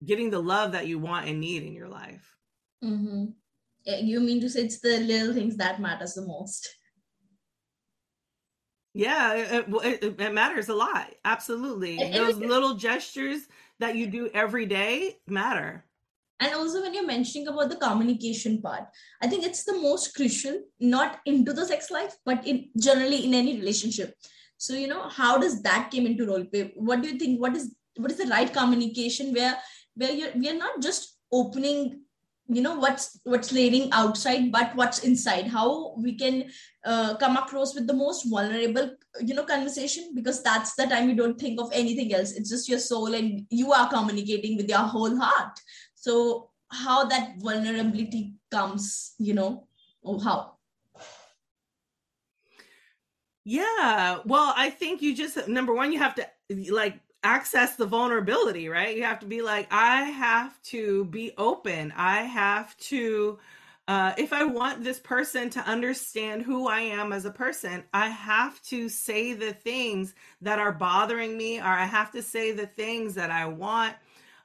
getting 0.04 0.32
the 0.32 0.42
love 0.42 0.72
that 0.72 0.88
you 0.88 0.98
want 0.98 1.28
and 1.28 1.40
need 1.40 1.62
in 1.62 1.74
your 1.74 1.88
life. 1.88 2.36
Mm-hmm 2.84 3.26
Eh, 3.88 4.02
you 4.02 4.20
mean 4.20 4.40
to 4.42 4.50
say 4.50 4.62
it's 4.62 4.80
the 4.80 5.00
little 5.00 5.34
things 5.34 5.58
that 5.58 5.82
matters 5.82 6.14
the 6.14 6.26
most. 6.26 6.68
Yeah 8.94 9.34
it, 9.34 9.66
it, 9.70 10.22
it 10.22 10.34
matters 10.34 10.70
a 10.70 10.76
lot. 10.76 11.08
Absolutely. 11.24 12.00
And, 12.00 12.14
those 12.14 12.38
little 12.38 12.76
gestures 12.76 13.48
that 13.80 13.96
you 13.96 14.08
do 14.08 14.30
every 14.34 14.66
day 14.66 15.18
matter. 15.28 15.86
And 16.40 16.54
also 16.54 16.82
when 16.82 16.94
you're 16.94 17.06
mentioning 17.06 17.48
about 17.48 17.70
the 17.70 17.76
communication 17.76 18.64
part 18.64 18.86
i 19.22 19.28
think 19.28 19.46
it's 19.46 19.64
the 19.64 19.78
most 19.78 20.16
crucial 20.16 20.60
not 20.80 21.20
into 21.28 21.54
the 21.54 21.64
sex 21.68 21.92
life 21.92 22.16
but 22.26 22.48
in 22.48 22.70
generally 22.78 23.26
in 23.26 23.34
any 23.34 23.58
relationship. 23.58 24.16
So 24.58 24.74
you 24.74 24.88
know 24.88 25.08
how 25.10 25.38
does 25.38 25.62
that 25.64 25.90
came 25.92 26.06
into 26.06 26.28
role 26.28 26.46
play? 26.46 26.72
What 26.76 27.02
do 27.02 27.10
you 27.10 27.18
think 27.18 27.40
what 27.40 27.56
is 27.56 27.76
what 27.96 28.12
is 28.12 28.18
the 28.18 28.28
right 28.28 28.52
communication 28.52 29.34
where 29.34 29.58
where 29.96 30.12
you're 30.12 30.32
we 30.36 30.50
are 30.50 30.58
not 30.58 30.82
just 30.82 31.18
opening 31.32 32.02
you 32.54 32.62
know 32.62 32.76
what's 32.76 33.20
what's 33.24 33.52
laying 33.52 33.92
outside 33.92 34.52
but 34.52 34.76
what's 34.76 35.00
inside. 35.00 35.48
How 35.48 35.96
we 35.98 36.16
can 36.16 36.52
uh, 36.86 37.16
come 37.16 37.38
across 37.38 37.74
with 37.74 37.88
the 37.88 37.94
most 37.94 38.26
vulnerable 38.30 38.92
you 39.22 39.34
know 39.34 39.44
conversation 39.44 40.12
because 40.14 40.44
that's 40.44 40.76
the 40.76 40.86
time 40.86 41.10
you 41.10 41.16
don't 41.16 41.40
think 41.40 41.60
of 41.60 41.72
anything 41.74 42.14
else. 42.14 42.34
It's 42.34 42.50
just 42.50 42.70
your 42.70 42.80
soul 42.80 43.14
and 43.14 43.46
you 43.50 43.72
are 43.72 43.90
communicating 43.90 44.58
with 44.58 44.70
your 44.70 44.80
whole 44.80 45.18
heart. 45.18 45.60
So 45.96 46.50
how 46.70 47.06
that 47.06 47.36
vulnerability 47.40 48.36
comes 48.50 49.14
you 49.18 49.34
know 49.34 49.68
or 50.02 50.22
how? 50.22 50.58
Yeah. 53.44 54.20
Well 54.26 54.54
i 54.56 54.70
think 54.70 55.02
you 55.02 55.16
just 55.16 55.48
number 55.48 55.74
one 55.74 55.92
you 55.92 56.00
have 56.00 56.16
to 56.16 56.28
like 56.72 57.00
access 57.24 57.76
the 57.76 57.86
vulnerability, 57.86 58.68
right? 58.68 58.96
You 58.96 59.04
have 59.04 59.20
to 59.20 59.26
be 59.26 59.42
like, 59.42 59.68
I 59.72 60.04
have 60.04 60.62
to 60.64 61.06
be 61.06 61.32
open. 61.38 61.94
I 61.96 62.24
have 62.24 62.76
to, 62.78 63.38
uh, 63.88 64.14
if 64.18 64.34
I 64.34 64.44
want 64.44 64.84
this 64.84 65.00
person 65.00 65.50
to 65.52 65.60
understand 65.62 66.42
who 66.42 66.68
I 66.68 66.80
am 66.82 67.14
as 67.14 67.26
a 67.26 67.32
person, 67.32 67.84
I 67.94 68.10
have 68.10 68.62
to 68.64 68.90
say 68.90 69.34
the 69.34 69.54
things 69.54 70.16
that 70.42 70.60
are 70.60 70.72
bothering 70.72 71.38
me, 71.38 71.60
or 71.60 71.66
I 71.66 71.86
have 71.86 72.12
to 72.12 72.24
say 72.24 72.52
the 72.52 72.68
things 72.68 73.14
that 73.16 73.30
I 73.30 73.46
want. 73.46 73.96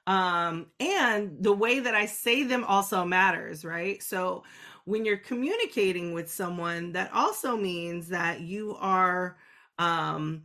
Um, 0.07 0.67
and 0.79 1.37
the 1.41 1.53
way 1.53 1.81
that 1.81 1.95
I 1.95 2.07
say 2.07 2.45
them 2.45 2.63
also 2.65 3.05
matters, 3.05 3.65
right? 3.65 4.01
So 4.03 4.45
when 4.85 5.05
you're 5.05 5.17
communicating 5.17 6.13
with 6.13 6.31
someone, 6.31 6.93
that 6.93 7.13
also 7.13 7.57
means 7.57 8.09
that 8.09 8.41
you 8.41 8.77
are, 8.79 9.37
um, 9.79 10.45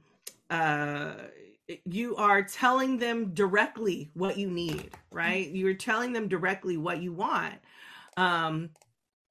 uh, 0.50 1.14
you 1.86 2.16
are 2.16 2.42
telling 2.42 2.98
them 2.98 3.34
directly 3.34 4.10
what 4.14 4.38
you 4.38 4.50
need, 4.50 4.92
right? 5.12 5.50
You're 5.50 5.74
telling 5.74 6.14
them 6.14 6.28
directly 6.28 6.78
what 6.78 7.02
you 7.02 7.14
want. 7.14 7.56
Um, 8.18 8.70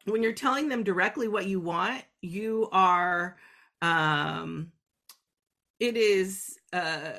when 0.05 0.23
you're 0.23 0.33
telling 0.33 0.69
them 0.69 0.83
directly 0.83 1.29
what 1.29 1.47
you 1.47 1.61
want, 1.61 2.03
you 2.23 2.69
are, 2.73 3.37
um, 3.83 4.73
it 5.79 5.97
is, 5.97 6.59
uh, 6.73 7.13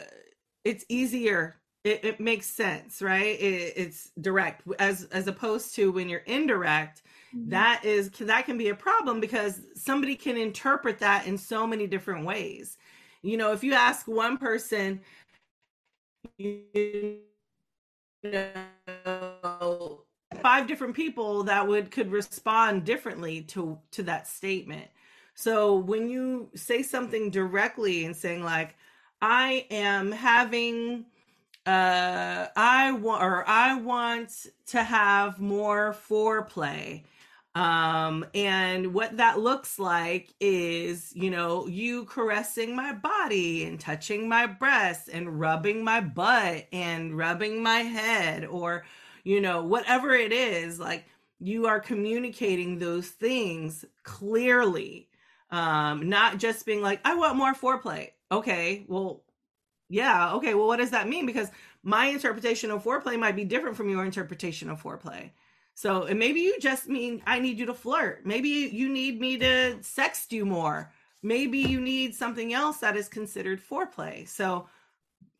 it's 0.63 0.85
easier. 0.89 1.57
It, 1.83 2.05
it 2.05 2.19
makes 2.19 2.45
sense, 2.45 3.01
right? 3.01 3.39
It, 3.39 3.73
it's 3.75 4.11
direct 4.21 4.61
as 4.77 5.05
as 5.05 5.25
opposed 5.27 5.73
to 5.75 5.91
when 5.91 6.09
you're 6.09 6.19
indirect. 6.19 7.01
Mm-hmm. 7.35 7.49
That 7.49 7.83
is 7.83 8.11
that 8.11 8.45
can 8.45 8.59
be 8.59 8.69
a 8.69 8.75
problem 8.75 9.19
because 9.19 9.61
somebody 9.73 10.15
can 10.15 10.37
interpret 10.37 10.99
that 10.99 11.25
in 11.25 11.39
so 11.39 11.65
many 11.65 11.87
different 11.87 12.23
ways 12.23 12.77
you 13.23 13.37
know, 13.37 13.51
if 13.51 13.63
you 13.63 13.73
ask 13.73 14.07
one 14.07 14.37
person, 14.37 15.01
you 16.37 17.19
know, 18.23 20.01
five 20.41 20.67
different 20.67 20.95
people 20.95 21.43
that 21.43 21.67
would 21.67 21.91
could 21.91 22.11
respond 22.11 22.83
differently 22.85 23.41
to 23.41 23.77
to 23.91 24.03
that 24.03 24.27
statement. 24.27 24.87
So 25.33 25.75
when 25.75 26.09
you 26.09 26.49
say 26.55 26.83
something 26.83 27.29
directly 27.29 28.05
and 28.05 28.15
saying 28.15 28.43
like, 28.43 28.75
I 29.21 29.65
am 29.71 30.11
having 30.11 31.05
uh 31.65 32.47
I 32.55 32.91
want 32.93 33.23
or 33.23 33.47
I 33.47 33.75
want 33.75 34.47
to 34.67 34.83
have 34.83 35.39
more 35.39 35.95
foreplay 36.09 37.03
um 37.53 38.25
and 38.33 38.93
what 38.93 39.17
that 39.17 39.39
looks 39.39 39.77
like 39.77 40.33
is 40.39 41.11
you 41.13 41.29
know 41.29 41.67
you 41.67 42.05
caressing 42.05 42.73
my 42.75 42.93
body 42.93 43.65
and 43.65 43.77
touching 43.77 44.29
my 44.29 44.47
breasts 44.47 45.09
and 45.09 45.37
rubbing 45.39 45.83
my 45.83 45.99
butt 45.99 46.65
and 46.71 47.17
rubbing 47.17 47.61
my 47.61 47.79
head 47.79 48.45
or 48.45 48.85
you 49.25 49.41
know 49.41 49.63
whatever 49.63 50.13
it 50.13 50.31
is 50.31 50.79
like 50.79 51.05
you 51.39 51.65
are 51.65 51.79
communicating 51.79 52.77
those 52.77 53.07
things 53.09 53.83
clearly. 54.03 55.09
Um 55.49 56.07
not 56.07 56.37
just 56.37 56.65
being 56.65 56.81
like 56.81 57.01
i 57.03 57.15
want 57.15 57.35
more 57.35 57.53
foreplay. 57.53 58.11
Okay 58.31 58.85
well 58.87 59.23
yeah 59.89 60.33
okay 60.35 60.53
well 60.53 60.67
what 60.67 60.77
does 60.77 60.91
that 60.91 61.09
mean? 61.09 61.25
Because 61.25 61.49
my 61.83 62.05
interpretation 62.07 62.71
of 62.71 62.83
foreplay 62.83 63.19
might 63.19 63.35
be 63.35 63.43
different 63.43 63.75
from 63.75 63.89
your 63.89 64.05
interpretation 64.05 64.69
of 64.69 64.81
foreplay 64.81 65.31
so, 65.73 66.03
and 66.03 66.19
maybe 66.19 66.41
you 66.41 66.59
just 66.59 66.87
mean 66.87 67.21
I 67.25 67.39
need 67.39 67.57
you 67.57 67.65
to 67.67 67.73
flirt. 67.73 68.25
Maybe 68.25 68.49
you 68.49 68.89
need 68.89 69.19
me 69.19 69.37
to 69.37 69.77
sext 69.81 70.31
you 70.31 70.45
more. 70.45 70.91
Maybe 71.23 71.59
you 71.59 71.79
need 71.79 72.15
something 72.15 72.53
else 72.53 72.77
that 72.77 72.95
is 72.95 73.07
considered 73.07 73.61
foreplay. 73.61 74.27
So, 74.27 74.67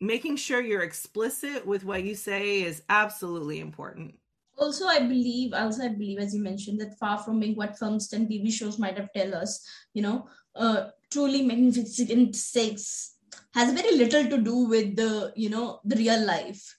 making 0.00 0.36
sure 0.36 0.60
you're 0.60 0.82
explicit 0.82 1.66
with 1.66 1.84
what 1.84 2.02
you 2.02 2.14
say 2.14 2.62
is 2.62 2.82
absolutely 2.88 3.60
important. 3.60 4.14
Also, 4.58 4.86
I 4.86 5.00
believe, 5.00 5.54
also 5.54 5.84
I 5.84 5.88
believe, 5.88 6.18
as 6.18 6.34
you 6.34 6.42
mentioned, 6.42 6.80
that 6.80 6.98
far 6.98 7.18
from 7.18 7.40
being 7.40 7.56
what 7.56 7.78
films 7.78 8.12
and 8.12 8.28
TV 8.28 8.52
shows 8.52 8.78
might 8.78 8.98
have 8.98 9.12
tell 9.14 9.34
us, 9.34 9.64
you 9.94 10.02
know, 10.02 10.28
uh, 10.54 10.88
truly 11.10 11.42
magnificent 11.42 12.36
sex 12.36 13.16
has 13.54 13.72
very 13.72 13.96
little 13.96 14.28
to 14.28 14.38
do 14.38 14.68
with 14.68 14.96
the, 14.96 15.32
you 15.36 15.50
know, 15.50 15.80
the 15.84 15.96
real 15.96 16.24
life 16.26 16.76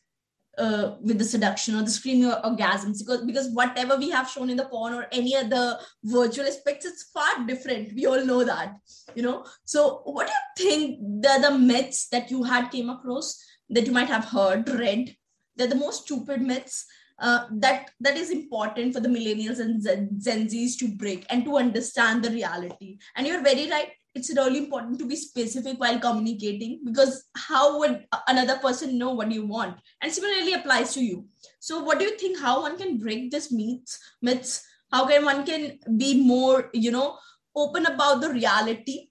uh, 0.57 0.95
with 1.01 1.17
the 1.17 1.23
seduction 1.23 1.75
or 1.75 1.81
the 1.81 1.89
screaming 1.89 2.29
orgasms 2.29 2.99
because 2.99 3.23
because 3.25 3.49
whatever 3.49 3.97
we 3.97 4.09
have 4.09 4.29
shown 4.29 4.49
in 4.49 4.57
the 4.57 4.65
porn 4.65 4.93
or 4.93 5.07
any 5.11 5.35
other 5.35 5.77
virtual 6.03 6.45
aspects 6.45 6.85
it's 6.85 7.09
far 7.11 7.45
different 7.47 7.93
we 7.95 8.05
all 8.05 8.23
know 8.23 8.43
that 8.43 8.75
you 9.15 9.23
know 9.23 9.45
so 9.65 10.01
what 10.05 10.27
do 10.27 10.33
you 10.33 10.65
think 10.65 10.99
the 11.21 11.39
the 11.41 11.57
myths 11.57 12.07
that 12.09 12.29
you 12.29 12.43
had 12.43 12.69
came 12.69 12.89
across 12.89 13.43
that 13.69 13.85
you 13.87 13.91
might 13.91 14.07
have 14.07 14.25
heard 14.25 14.69
read 14.69 15.15
they're 15.55 15.67
the 15.67 15.75
most 15.75 16.03
stupid 16.03 16.41
myths 16.41 16.85
uh, 17.19 17.45
that 17.51 17.91
that 17.99 18.17
is 18.17 18.31
important 18.31 18.93
for 18.93 18.99
the 18.99 19.09
millennials 19.09 19.59
and 19.59 19.81
Gen 19.83 20.47
Zs 20.47 20.77
to 20.79 20.87
break 20.87 21.25
and 21.29 21.45
to 21.45 21.57
understand 21.57 22.23
the 22.23 22.31
reality. 22.31 22.97
And 23.15 23.27
you're 23.27 23.43
very 23.43 23.69
right 23.69 23.91
it's 24.15 24.29
really 24.35 24.59
important 24.59 24.99
to 24.99 25.05
be 25.05 25.15
specific 25.15 25.79
while 25.79 25.99
communicating 25.99 26.81
because 26.85 27.25
how 27.35 27.79
would 27.79 28.05
another 28.27 28.57
person 28.57 28.97
know 28.97 29.11
what 29.11 29.31
you 29.31 29.45
want? 29.45 29.77
And 30.01 30.11
similarly 30.11 30.53
applies 30.53 30.93
to 30.93 31.03
you. 31.03 31.27
So 31.59 31.83
what 31.83 31.99
do 31.99 32.05
you 32.05 32.17
think 32.17 32.39
how 32.39 32.61
one 32.61 32.77
can 32.77 32.97
break 32.97 33.31
this 33.31 33.51
myths 33.51 33.99
myths? 34.21 34.65
How 34.91 35.07
can 35.07 35.25
one 35.25 35.45
can 35.45 35.79
be 35.97 36.23
more 36.23 36.69
you 36.73 36.91
know 36.91 37.17
open 37.55 37.85
about 37.85 38.21
the 38.21 38.29
reality? 38.29 39.09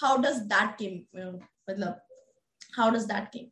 How 0.00 0.18
does 0.18 0.46
that 0.48 0.76
came 0.78 1.06
you 1.12 1.40
know 1.76 1.96
how 2.76 2.90
does 2.90 3.06
that 3.06 3.32
came? 3.32 3.50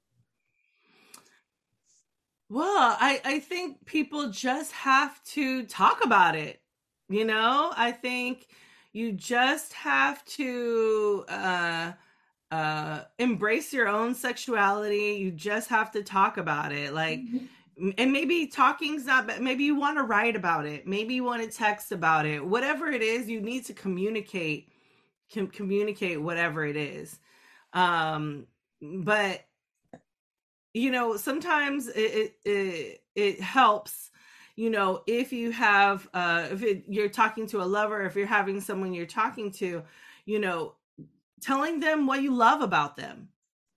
Well 2.49 2.97
i 3.01 3.21
i 3.25 3.41
think 3.41 3.87
people 3.87 4.31
just 4.31 4.73
have 4.73 5.23
to 5.35 5.65
talk 5.65 6.05
about 6.05 6.37
it 6.37 6.61
you 7.09 7.25
know? 7.25 7.73
I 7.77 7.93
think 7.93 8.47
you 8.97 9.13
just 9.13 9.75
have 9.75 10.25
to 10.25 11.23
uh, 11.29 11.93
uh, 12.51 13.01
embrace 13.19 13.71
your 13.71 13.89
own 13.89 14.15
sexuality. 14.15 15.19
You 15.21 15.31
just 15.33 15.69
have 15.69 15.91
to 15.91 16.03
talk 16.03 16.39
about 16.39 16.73
it. 16.73 16.95
Like, 16.95 17.21
mm-hmm. 17.21 17.91
and 17.99 18.11
maybe 18.11 18.47
talking's 18.47 19.05
not, 19.05 19.27
but 19.27 19.43
maybe 19.43 19.65
you 19.65 19.79
want 19.79 19.99
to 19.99 20.03
write 20.03 20.35
about 20.35 20.65
it. 20.65 20.87
Maybe 20.87 21.13
you 21.13 21.25
want 21.25 21.43
to 21.43 21.55
text 21.55 21.93
about 21.93 22.25
it. 22.25 22.43
Whatever 22.43 22.87
it 22.87 23.03
is, 23.03 23.29
you 23.29 23.43
need 23.43 23.67
to 23.67 23.75
communicate, 23.75 24.71
com- 25.33 25.49
communicate 25.49 26.23
whatever 26.23 26.65
it 26.65 26.77
is. 26.77 27.19
Um, 27.75 28.47
but 28.81 29.45
you 30.73 30.91
know, 30.91 31.19
sometimes 31.19 31.89
it, 31.89 32.35
it, 32.45 32.51
it, 32.51 33.01
it 33.15 33.41
helps 33.43 34.11
you 34.57 34.71
know 34.71 35.03
if 35.07 35.33
you 35.33 35.53
have 35.53 36.09
uh 36.15 36.49
if 36.51 36.63
it, 36.63 36.85
you're 36.89 37.09
talking 37.09 37.47
to 37.47 37.63
a 37.63 37.65
lover 37.65 38.05
if 38.05 38.17
you're 38.17 38.27
having 38.27 38.61
someone 38.61 38.93
you're 38.93 39.07
talking 39.07 39.51
to 39.51 39.83
you 40.25 40.39
know 40.39 40.75
telling 41.41 41.79
them 41.81 42.07
what 42.07 42.23
you 42.23 42.33
love 42.35 42.63
about 42.63 42.97
them. 42.97 43.29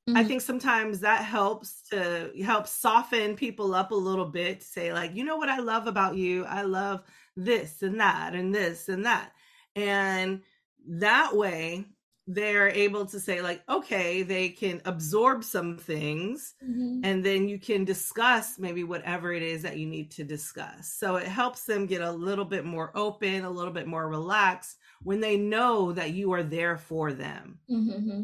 Mm-hmm. 0.08 0.18
i 0.18 0.24
think 0.24 0.42
sometimes 0.42 1.02
that 1.02 1.24
helps 1.24 1.82
to 1.89 2.32
help 2.44 2.65
soften 2.65 3.36
people 3.36 3.76
up 3.76 3.92
a 3.92 3.96
little 3.96 4.26
bit 4.26 4.62
to 4.62 4.65
say 4.65 4.94
like 4.94 5.13
you 5.13 5.24
know 5.24 5.38
what 5.38 5.50
i 5.50 5.60
love 5.60 5.88
about 5.88 6.15
you? 6.15 6.46
I 6.46 6.63
love 6.63 7.04
this 7.46 7.82
and 7.82 8.00
that 8.00 8.34
and 8.34 8.54
this 8.54 8.89
and 8.89 9.06
that. 9.06 9.32
And 9.76 10.42
that 10.88 11.36
way 11.36 11.86
they're 12.32 12.70
able 12.70 13.08
to 13.08 13.20
say 13.20 13.42
like 13.42 13.63
okay 13.68 14.22
they 14.22 14.50
can 14.50 14.80
absorb 14.86 15.44
some 15.44 15.76
things 15.76 16.54
mm-hmm. 16.63 17.02
and 17.04 17.26
then 17.26 17.50
you 17.50 17.58
can 17.58 17.84
discuss 17.84 18.60
maybe 18.60 18.84
whatever 18.84 19.34
it 19.34 19.42
is 19.42 19.63
that 19.63 19.78
you 19.78 19.88
need 19.88 20.12
to 20.12 20.24
discuss 20.24 20.94
so 20.94 21.15
it 21.15 21.28
helps 21.28 21.63
them 21.63 21.88
get 21.88 22.02
a 22.02 22.12
little 22.12 22.46
bit 22.46 22.63
more 22.63 22.92
open 22.94 23.46
a 23.46 23.50
little 23.50 23.74
bit 23.74 23.88
more 23.88 24.08
relaxed 24.08 24.78
when 25.02 25.20
they 25.20 25.38
know 25.38 25.92
that 25.92 26.12
you 26.12 26.32
are 26.32 26.44
there 26.44 26.78
for 26.78 27.12
them 27.12 27.58
mm-hmm. 27.70 28.22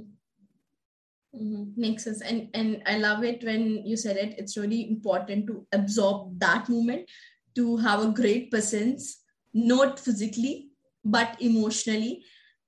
Mm-hmm. 1.36 1.64
makes 1.76 2.04
sense 2.04 2.22
and 2.22 2.48
and 2.54 2.84
i 2.86 2.98
love 3.00 3.24
it 3.24 3.44
when 3.44 3.84
you 3.88 3.98
said 3.98 4.18
it 4.18 4.36
it's 4.38 4.56
really 4.56 4.88
important 4.88 5.48
to 5.48 5.66
absorb 5.72 6.40
that 6.40 6.70
moment 6.70 7.10
to 7.56 7.78
have 7.78 8.04
a 8.04 8.12
great 8.12 8.52
presence 8.52 9.24
not 9.52 10.00
physically 10.00 10.70
but 11.04 11.36
emotionally 11.40 12.24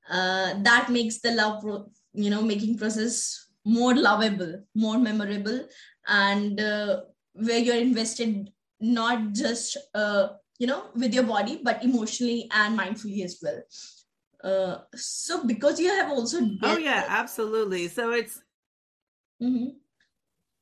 uh, 0.09 0.53
that 0.61 0.89
makes 0.89 1.19
the 1.19 1.31
love 1.31 1.61
pro- 1.61 1.89
you 2.13 2.29
know 2.29 2.41
making 2.41 2.77
process 2.77 3.47
more 3.65 3.95
lovable 3.95 4.63
more 4.75 4.97
memorable. 4.97 5.67
And 6.07 6.59
uh, 6.59 7.01
where 7.33 7.59
you're 7.59 7.75
invested 7.75 8.49
not 8.79 9.33
just 9.33 9.77
uh, 9.93 10.29
you 10.59 10.67
know 10.67 10.85
with 10.95 11.13
your 11.13 11.23
body 11.23 11.59
but 11.63 11.83
emotionally 11.83 12.49
and 12.53 12.77
mindfully 12.77 13.23
as 13.23 13.39
well. 13.41 13.61
Uh, 14.43 14.81
so 14.95 15.45
because 15.45 15.79
you 15.79 15.89
have 15.89 16.09
also 16.11 16.39
oh 16.63 16.77
yeah 16.77 17.05
absolutely. 17.07 17.87
So 17.87 18.11
it's 18.11 18.41
mm-hmm. 19.41 19.69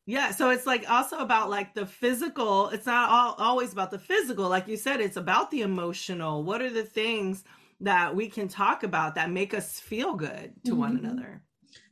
yeah 0.05 0.31
so 0.31 0.49
it's 0.49 0.65
like 0.65 0.89
also 0.89 1.19
about 1.19 1.49
like 1.49 1.73
the 1.75 1.85
physical 1.85 2.69
it's 2.69 2.85
not 2.85 3.09
all, 3.09 3.35
always 3.37 3.73
about 3.73 3.91
the 3.91 3.99
physical. 3.99 4.49
Like 4.49 4.67
you 4.67 4.77
said 4.77 5.01
it's 5.01 5.17
about 5.17 5.51
the 5.51 5.61
emotional. 5.61 6.43
What 6.43 6.61
are 6.61 6.71
the 6.71 6.83
things 6.83 7.43
that 7.81 8.15
we 8.15 8.29
can 8.29 8.47
talk 8.47 8.83
about 8.83 9.15
that 9.15 9.31
make 9.31 9.53
us 9.53 9.79
feel 9.79 10.15
good 10.15 10.53
to 10.65 10.71
mm-hmm. 10.71 10.79
one 10.79 10.97
another. 10.97 11.41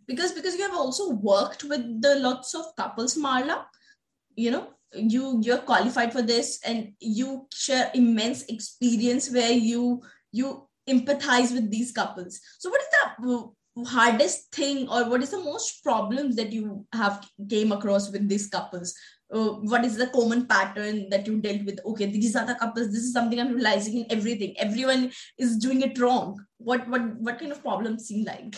Because 0.08 0.32
because 0.34 0.56
you 0.56 0.64
have 0.64 0.76
also 0.76 1.12
worked 1.12 1.64
with 1.64 2.02
the 2.02 2.16
lots 2.16 2.54
of 2.56 2.66
couples 2.76 3.18
marla. 3.18 3.66
You 4.36 4.52
know 4.52 4.68
you 4.96 5.42
you're 5.44 5.60
qualified 5.60 6.14
for 6.14 6.22
this 6.22 6.60
and 6.66 6.94
you 7.00 7.48
share 7.54 7.92
immense 7.94 8.44
experience 8.44 9.32
where 9.32 9.52
you 9.52 10.02
you 10.32 10.68
empathize 10.90 11.54
with 11.54 11.70
these 11.72 11.92
couples. 11.92 12.40
So 12.60 12.70
what 12.70 12.82
is 12.82 12.88
the 12.90 13.86
hardest 13.88 14.52
thing 14.54 14.88
or 14.90 15.10
what 15.10 15.24
is 15.24 15.32
the 15.32 15.40
most 15.40 15.84
problems 15.84 16.36
that 16.36 16.52
you 16.52 16.86
have 16.94 17.28
came 17.50 17.72
across 17.72 18.12
with 18.12 18.28
these 18.30 18.48
couples 18.48 18.94
uh, 19.34 19.54
what 19.72 19.84
is 19.84 19.98
the 19.98 20.08
common 20.08 20.46
pattern 20.46 21.10
that 21.10 21.28
you 21.28 21.40
dealt 21.42 21.64
with 21.66 21.80
okay 21.86 22.06
these 22.06 22.36
are 22.36 22.46
the 22.46 22.56
couples 22.56 22.88
this 22.88 23.04
is 23.04 23.14
something 23.14 23.40
i'm 23.40 23.54
realizing 23.54 23.98
in 24.00 24.06
everything 24.10 24.54
everyone 24.60 25.12
is 25.38 25.58
doing 25.58 25.82
it 25.82 26.00
wrong 26.00 26.40
what 26.58 26.88
what 26.88 27.02
what 27.18 27.40
kind 27.40 27.52
of 27.52 27.62
problems 27.62 28.08
seem 28.08 28.24
like 28.26 28.56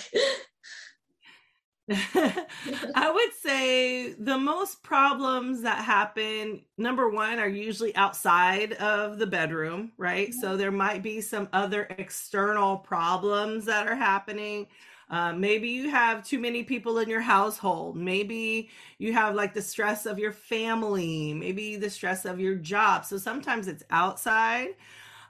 I 1.92 3.12
would 3.14 3.34
say 3.44 4.14
the 4.14 4.40
most 4.40 4.82
problems 4.82 5.62
that 5.62 5.86
happen, 5.86 6.62
number 6.80 7.10
one, 7.10 7.38
are 7.38 7.48
usually 7.48 7.96
outside 7.96 8.74
of 8.74 9.20
the 9.20 9.28
bedroom, 9.28 9.92
right? 9.98 10.30
Mm-hmm. 10.30 10.40
So 10.40 10.58
there 10.58 10.72
might 10.72 11.04
be 11.04 11.22
some 11.22 11.48
other 11.54 11.88
external 12.00 12.78
problems 12.78 13.66
that 13.66 13.88
are 13.88 13.96
happening. 13.96 14.66
Uh, 15.10 15.34
maybe 15.34 15.70
you 15.70 15.90
have 15.90 16.26
too 16.26 16.40
many 16.40 16.64
people 16.64 17.00
in 17.00 17.10
your 17.10 17.22
household. 17.22 17.96
Maybe 17.96 18.70
you 18.98 19.14
have 19.14 19.36
like 19.36 19.54
the 19.54 19.62
stress 19.62 20.06
of 20.06 20.18
your 20.18 20.32
family, 20.32 21.34
maybe 21.34 21.76
the 21.76 21.90
stress 21.90 22.26
of 22.26 22.40
your 22.40 22.56
job. 22.56 23.06
So 23.06 23.18
sometimes 23.18 23.68
it's 23.68 23.84
outside. 23.92 24.70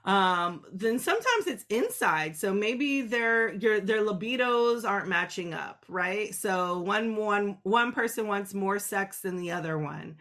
Um, 0.06 0.64
then 0.72 0.98
sometimes 0.98 1.46
it's 1.46 1.64
inside. 1.68 2.36
So 2.36 2.54
maybe 2.54 3.02
their 3.02 3.54
your 3.54 3.80
their 3.80 4.02
libidos 4.02 4.88
aren't 4.88 5.08
matching 5.08 5.52
up, 5.52 5.84
right? 5.88 6.34
So 6.34 6.78
one 6.80 7.16
one 7.16 7.58
one 7.64 7.92
person 7.92 8.28
wants 8.28 8.54
more 8.54 8.78
sex 8.78 9.20
than 9.20 9.36
the 9.36 9.50
other 9.50 9.78
one. 9.78 10.16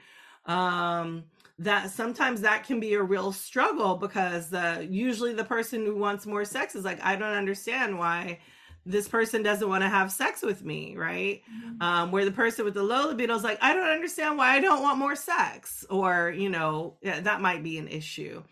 Um, 0.47 1.25
that 1.59 1.91
sometimes 1.91 2.41
that 2.41 2.65
can 2.65 2.79
be 2.79 2.95
a 2.95 3.01
real 3.01 3.31
struggle 3.31 3.95
because 3.95 4.53
uh, 4.53 4.83
usually 4.87 5.33
the 5.33 5.43
person 5.43 5.85
who 5.85 5.95
wants 5.95 6.25
more 6.25 6.43
sex 6.45 6.75
is 6.75 6.83
like, 6.83 7.01
I 7.03 7.15
don't 7.15 7.31
understand 7.31 7.97
why 7.97 8.39
this 8.85 9.07
person 9.07 9.41
doesn't 9.41 9.67
want 9.67 9.83
to 9.83 9.89
have 9.89 10.11
sex 10.11 10.41
with 10.41 10.63
me, 10.63 10.95
right? 10.95 11.41
Mm-hmm. 11.51 11.81
Um, 11.81 12.11
where 12.11 12.25
the 12.25 12.31
person 12.31 12.65
with 12.65 12.75
the 12.75 12.83
low 12.83 13.07
libido 13.07 13.35
is 13.35 13.43
like, 13.43 13.57
I 13.61 13.73
don't 13.73 13.89
understand 13.89 14.37
why 14.37 14.51
I 14.51 14.59
don't 14.59 14.83
want 14.83 14.99
more 14.99 15.15
sex, 15.15 15.85
or 15.89 16.31
you 16.31 16.49
know, 16.49 16.97
yeah, 17.01 17.19
that 17.21 17.41
might 17.41 17.63
be 17.63 17.77
an 17.77 17.87
issue. 17.87 18.43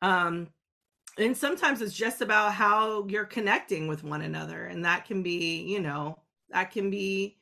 Um, 0.00 0.48
and 1.18 1.36
sometimes 1.36 1.80
it's 1.80 1.94
just 1.94 2.20
about 2.20 2.52
how 2.52 3.06
you're 3.08 3.24
connecting 3.24 3.88
with 3.88 4.04
one 4.04 4.22
another, 4.22 4.66
and 4.66 4.84
that 4.84 5.06
can 5.06 5.22
be, 5.22 5.62
you 5.62 5.80
know, 5.80 6.18
that 6.50 6.70
can 6.70 6.90
be 6.90 7.36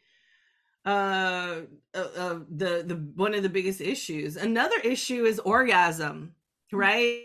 uh, 0.84 1.60
uh, 1.94 2.08
uh, 2.16 2.38
the 2.50 2.82
the 2.86 2.96
one 3.14 3.34
of 3.34 3.42
the 3.42 3.48
biggest 3.48 3.80
issues. 3.80 4.36
Another 4.36 4.78
issue 4.82 5.24
is 5.24 5.38
orgasm, 5.38 6.34
mm-hmm. 6.68 6.76
right? 6.76 7.22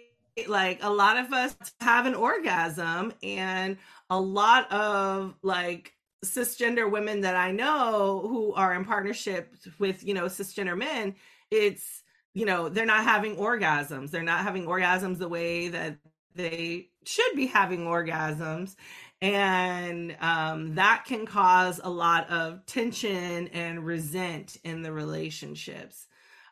Like 0.48 0.84
a 0.84 0.90
lot 0.90 1.18
of 1.18 1.34
us 1.34 1.56
have 1.82 2.06
an 2.06 2.14
orgasm, 2.14 3.14
and 3.24 3.78
a 4.10 4.20
lot 4.20 4.72
of 4.72 5.36
like 5.42 5.94
cisgender 6.26 6.90
women 6.90 7.22
that 7.22 7.36
I 7.36 7.52
know 7.52 8.26
who 8.28 8.54
are 8.54 8.74
in 8.74 8.86
partnership 8.86 9.54
with 9.80 10.04
you 10.04 10.14
know 10.14 10.26
cisgender 10.26 10.78
men, 10.78 11.16
it's 11.52 12.04
you 12.34 12.46
know 12.46 12.70
they're 12.70 12.86
not 12.86 13.04
having 13.04 13.36
orgasms. 13.36 14.12
They're 14.12 14.24
not 14.24 14.44
having 14.44 14.66
orgasms 14.66 15.18
the 15.18 15.30
way 15.30 15.70
that 15.70 15.98
they 16.36 16.90
should 17.04 17.36
be 17.36 17.48
having 17.48 17.82
orgasms 17.82 18.76
and 19.22 20.16
um, 20.22 20.76
that 20.76 21.06
can 21.08 21.26
cause 21.26 21.82
a 21.84 21.90
lot 21.90 22.30
of 22.30 22.66
tension 22.66 23.48
and 23.48 23.84
resent 23.84 24.58
in 24.64 24.84
the 24.84 24.92
relationships 24.92 26.06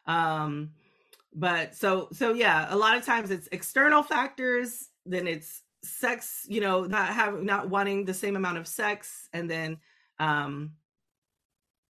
um, 0.08 0.72
but 1.34 1.76
so 1.76 2.08
so 2.12 2.34
yeah 2.34 2.68
a 2.70 2.76
lot 2.76 2.98
of 2.98 3.06
times 3.06 3.30
it's 3.30 3.48
external 3.52 4.02
factors 4.02 4.90
then 5.06 5.28
it's 5.28 5.62
sex 5.86 6.46
you 6.48 6.62
know 6.62 6.86
not 6.86 7.10
having 7.10 7.46
not 7.46 7.70
wanting 7.70 8.06
the 8.06 8.14
same 8.14 8.36
amount 8.36 8.58
of 8.58 8.68
sex 8.68 9.30
and 9.34 9.50
then 9.50 9.78
um 10.20 10.72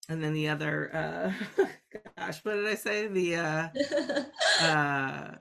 and 0.09 0.23
then 0.23 0.33
the 0.33 0.47
other 0.49 0.93
uh 0.93 1.63
gosh 2.17 2.39
what 2.43 2.55
did 2.55 2.67
i 2.67 2.75
say 2.75 3.07
the 3.07 3.35
uh 3.35 3.67
uh 4.61 5.31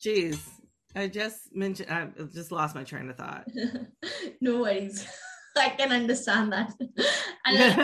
geez 0.00 0.48
I 0.96 1.08
just 1.08 1.54
mentioned, 1.54 1.90
I 1.90 2.06
just 2.32 2.52
lost 2.52 2.74
my 2.74 2.84
train 2.84 3.10
of 3.10 3.16
thought. 3.16 3.48
no 4.40 4.60
worries. 4.60 5.06
I 5.56 5.68
can 5.70 5.92
understand 5.92 6.52
that. 6.52 6.72
another 7.46 7.80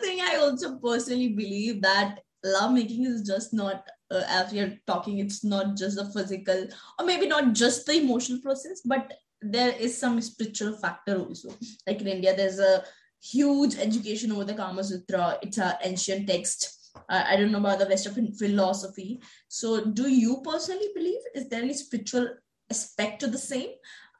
thing 0.00 0.20
I 0.20 0.36
also 0.40 0.76
personally 0.76 1.30
believe 1.30 1.80
that 1.82 2.20
love 2.44 2.72
making 2.72 3.04
is 3.04 3.22
just 3.22 3.52
not, 3.52 3.88
uh, 4.10 4.22
as 4.28 4.52
we 4.52 4.60
are 4.60 4.78
talking, 4.86 5.18
it's 5.18 5.42
not 5.44 5.76
just 5.76 5.96
the 5.96 6.04
physical 6.12 6.68
or 6.98 7.06
maybe 7.06 7.26
not 7.26 7.52
just 7.52 7.86
the 7.86 7.94
emotional 7.94 8.40
process, 8.40 8.82
but 8.84 9.12
there 9.40 9.72
is 9.72 9.98
some 9.98 10.20
spiritual 10.20 10.76
factor 10.76 11.18
also. 11.18 11.50
Like 11.86 12.00
in 12.00 12.08
India, 12.08 12.36
there's 12.36 12.58
a 12.58 12.84
huge 13.22 13.76
education 13.76 14.32
over 14.32 14.44
the 14.44 14.54
Kama 14.54 14.84
Sutra. 14.84 15.38
It's 15.42 15.58
an 15.58 15.74
ancient 15.82 16.28
text 16.28 16.84
uh, 17.08 17.24
I 17.26 17.36
don't 17.36 17.52
know 17.52 17.58
about 17.58 17.78
the 17.80 17.86
Western 17.86 18.32
philosophy. 18.32 19.20
So, 19.48 19.84
do 19.84 20.08
you 20.08 20.40
personally 20.44 20.88
believe? 20.94 21.20
Is 21.34 21.48
there 21.48 21.62
any 21.62 21.74
spiritual 21.74 22.28
aspect 22.70 23.20
to 23.20 23.26
the 23.26 23.38
same? 23.38 23.70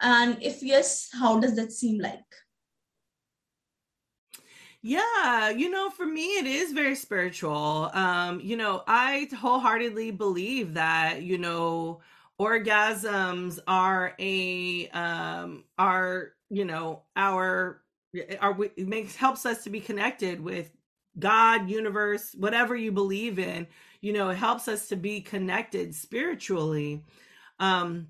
And 0.00 0.42
if 0.42 0.62
yes, 0.62 1.08
how 1.12 1.38
does 1.38 1.56
that 1.56 1.72
seem 1.72 2.00
like? 2.00 2.24
Yeah, 4.86 5.48
you 5.48 5.70
know, 5.70 5.88
for 5.88 6.04
me, 6.04 6.36
it 6.38 6.46
is 6.46 6.72
very 6.72 6.94
spiritual. 6.94 7.90
Um, 7.94 8.40
you 8.40 8.56
know, 8.56 8.82
I 8.86 9.28
wholeheartedly 9.34 10.10
believe 10.10 10.74
that, 10.74 11.22
you 11.22 11.38
know, 11.38 12.00
orgasms 12.40 13.60
are 13.66 14.14
a 14.18 14.88
um 14.88 15.64
are 15.78 16.32
you 16.50 16.64
know 16.64 17.02
our 17.16 17.80
our 18.40 18.56
it 18.76 18.88
makes 18.88 19.14
helps 19.16 19.46
us 19.46 19.62
to 19.64 19.70
be 19.70 19.80
connected 19.80 20.40
with 20.40 20.70
God, 21.18 21.70
universe, 21.70 22.34
whatever 22.36 22.76
you 22.76 22.92
believe 22.92 23.38
in, 23.38 23.66
you 24.02 24.12
know, 24.12 24.28
it 24.30 24.36
helps 24.36 24.68
us 24.68 24.88
to 24.88 24.96
be 24.96 25.20
connected 25.22 25.94
spiritually. 25.94 27.02
Um, 27.60 28.08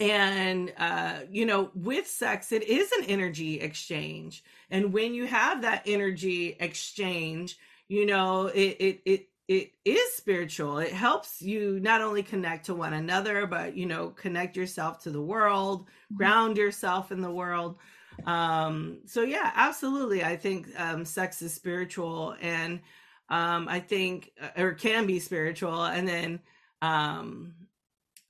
and 0.00 0.72
uh, 0.78 1.20
you 1.30 1.46
know, 1.46 1.70
with 1.74 2.06
sex, 2.06 2.52
it 2.52 2.62
is 2.62 2.90
an 2.92 3.04
energy 3.04 3.60
exchange. 3.60 4.44
And 4.70 4.92
when 4.92 5.14
you 5.14 5.26
have 5.26 5.62
that 5.62 5.82
energy 5.86 6.56
exchange, 6.58 7.58
you 7.88 8.06
know, 8.06 8.46
it 8.46 8.76
it 8.78 9.02
it 9.04 9.28
it 9.48 9.72
is 9.84 10.12
spiritual. 10.12 10.78
It 10.78 10.92
helps 10.92 11.40
you 11.40 11.80
not 11.80 12.00
only 12.00 12.22
connect 12.22 12.66
to 12.66 12.74
one 12.74 12.92
another, 12.92 13.46
but 13.46 13.76
you 13.76 13.86
know, 13.86 14.10
connect 14.10 14.56
yourself 14.56 15.02
to 15.04 15.10
the 15.10 15.22
world, 15.22 15.82
mm-hmm. 15.82 16.16
ground 16.16 16.56
yourself 16.56 17.10
in 17.10 17.20
the 17.20 17.32
world 17.32 17.78
um 18.26 18.98
so 19.06 19.22
yeah 19.22 19.52
absolutely 19.54 20.24
i 20.24 20.36
think 20.36 20.68
um 20.78 21.04
sex 21.04 21.40
is 21.42 21.54
spiritual 21.54 22.34
and 22.40 22.80
um 23.28 23.68
i 23.68 23.78
think 23.80 24.32
uh, 24.42 24.62
or 24.62 24.72
can 24.72 25.06
be 25.06 25.20
spiritual 25.20 25.84
and 25.84 26.08
then 26.08 26.40
um 26.82 27.54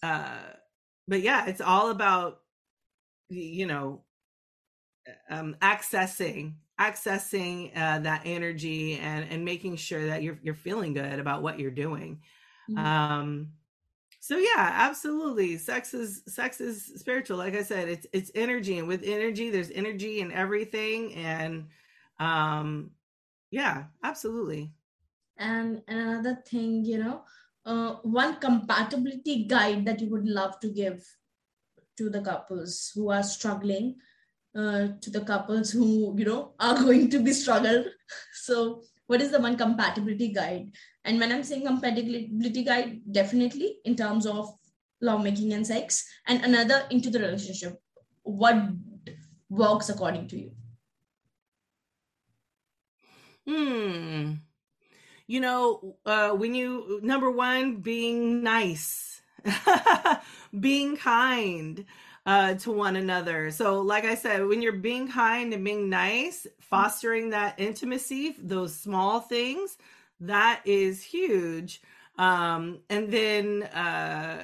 uh 0.02 0.38
but 1.08 1.22
yeah 1.22 1.46
it's 1.46 1.60
all 1.60 1.90
about 1.90 2.40
you 3.28 3.66
know 3.66 4.02
um 5.30 5.56
accessing 5.60 6.54
accessing 6.78 7.76
uh, 7.76 7.98
that 7.98 8.22
energy 8.24 8.98
and 8.98 9.26
and 9.30 9.44
making 9.44 9.74
sure 9.76 10.06
that 10.06 10.22
you're 10.22 10.38
you're 10.42 10.54
feeling 10.54 10.92
good 10.92 11.18
about 11.18 11.42
what 11.42 11.58
you're 11.58 11.70
doing 11.70 12.20
mm-hmm. 12.70 12.78
um 12.78 13.48
so 14.20 14.36
yeah 14.36 14.70
absolutely 14.74 15.56
sex 15.56 15.94
is 15.94 16.22
sex 16.28 16.60
is 16.60 16.92
spiritual 16.96 17.36
like 17.36 17.56
i 17.56 17.62
said 17.62 17.88
it's 17.88 18.06
it's 18.12 18.30
energy 18.34 18.78
and 18.78 18.86
with 18.86 19.02
energy 19.02 19.50
there's 19.50 19.70
energy 19.70 20.20
in 20.20 20.30
everything 20.30 21.14
and 21.14 21.66
um 22.20 22.90
yeah 23.50 23.84
absolutely 24.04 24.70
and 25.38 25.82
another 25.88 26.38
thing 26.46 26.84
you 26.84 26.98
know 26.98 27.22
uh, 27.68 27.96
one 28.02 28.36
compatibility 28.40 29.44
guide 29.44 29.84
that 29.84 30.00
you 30.00 30.08
would 30.08 30.26
love 30.26 30.58
to 30.60 30.68
give 30.68 31.06
to 31.98 32.08
the 32.08 32.22
couples 32.22 32.90
who 32.94 33.10
are 33.10 33.22
struggling 33.22 33.96
uh, 34.56 34.88
to 35.02 35.10
the 35.10 35.20
couples 35.20 35.70
who 35.70 36.14
you 36.18 36.24
know 36.24 36.54
are 36.60 36.74
going 36.82 37.10
to 37.10 37.18
be 37.18 37.32
struggled. 37.32 37.86
So 38.32 38.82
what 39.06 39.20
is 39.20 39.30
the 39.30 39.40
one 39.40 39.56
compatibility 39.56 40.28
guide? 40.32 40.70
And 41.04 41.20
when 41.20 41.32
i'm 41.32 41.44
saying 41.44 41.66
compatibility 41.66 42.64
guide 42.64 43.00
definitely 43.20 43.78
in 43.84 43.96
terms 43.96 44.26
of 44.26 44.54
lovemaking 45.00 45.52
and 45.52 45.66
sex 45.66 46.04
and 46.26 46.44
another 46.44 46.82
into 46.90 47.10
the 47.10 47.20
relationship. 47.20 47.80
What 48.22 48.56
works 49.48 49.88
according 49.88 50.28
to 50.28 50.38
you? 50.38 50.50
Hmm 53.46 54.47
you 55.28 55.40
know 55.40 55.96
uh 56.04 56.30
when 56.30 56.56
you 56.56 56.98
number 57.02 57.30
one 57.30 57.76
being 57.76 58.42
nice 58.42 59.22
being 60.60 60.96
kind 60.96 61.84
uh, 62.28 62.54
to 62.54 62.70
one 62.70 62.96
another. 62.96 63.50
So, 63.50 63.80
like 63.80 64.04
I 64.04 64.14
said, 64.14 64.46
when 64.46 64.60
you're 64.60 64.72
being 64.72 65.08
kind 65.08 65.54
and 65.54 65.64
being 65.64 65.88
nice, 65.88 66.46
fostering 66.60 67.30
that 67.30 67.54
intimacy, 67.58 68.36
those 68.38 68.74
small 68.76 69.20
things, 69.20 69.78
that 70.20 70.60
is 70.66 71.02
huge. 71.02 71.80
Um, 72.18 72.80
and 72.90 73.10
then 73.10 73.62
uh, 73.62 74.42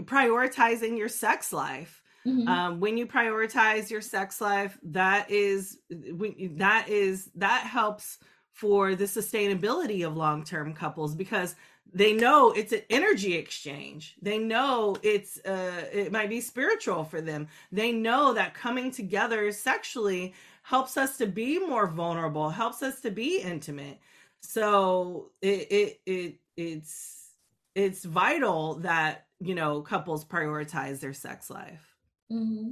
prioritizing 0.00 0.98
your 0.98 1.08
sex 1.08 1.52
life. 1.52 2.02
Mm-hmm. 2.26 2.48
Um, 2.48 2.80
when 2.80 2.96
you 2.96 3.06
prioritize 3.06 3.88
your 3.88 4.00
sex 4.00 4.40
life, 4.40 4.76
that 4.82 5.30
is 5.30 5.78
that 5.90 6.88
is 6.88 7.30
that 7.36 7.66
helps 7.66 8.18
for 8.52 8.94
the 8.94 9.04
sustainability 9.04 10.06
of 10.06 10.16
long-term 10.16 10.74
couples 10.74 11.14
because 11.14 11.56
they 11.92 12.12
know 12.12 12.52
it's 12.52 12.72
an 12.72 12.82
energy 12.90 13.34
exchange. 13.34 14.16
They 14.22 14.38
know 14.38 14.96
it's 15.02 15.38
uh 15.44 15.84
it 15.92 16.12
might 16.12 16.30
be 16.30 16.40
spiritual 16.40 17.04
for 17.04 17.20
them. 17.20 17.48
They 17.70 17.92
know 17.92 18.32
that 18.34 18.54
coming 18.54 18.90
together 18.90 19.50
sexually 19.52 20.34
helps 20.62 20.96
us 20.96 21.18
to 21.18 21.26
be 21.26 21.58
more 21.58 21.86
vulnerable 21.86 22.50
helps 22.50 22.82
us 22.82 23.00
to 23.00 23.10
be 23.10 23.40
intimate. 23.40 23.98
So 24.40 25.30
it 25.42 25.66
it, 25.70 26.00
it 26.06 26.34
it's 26.56 27.30
it's 27.74 28.04
vital 28.04 28.74
that 28.76 29.26
you 29.40 29.54
know 29.54 29.82
couples 29.82 30.24
prioritize 30.24 31.00
their 31.00 31.14
sex 31.14 31.50
life. 31.50 31.96
Mm-hmm. 32.30 32.70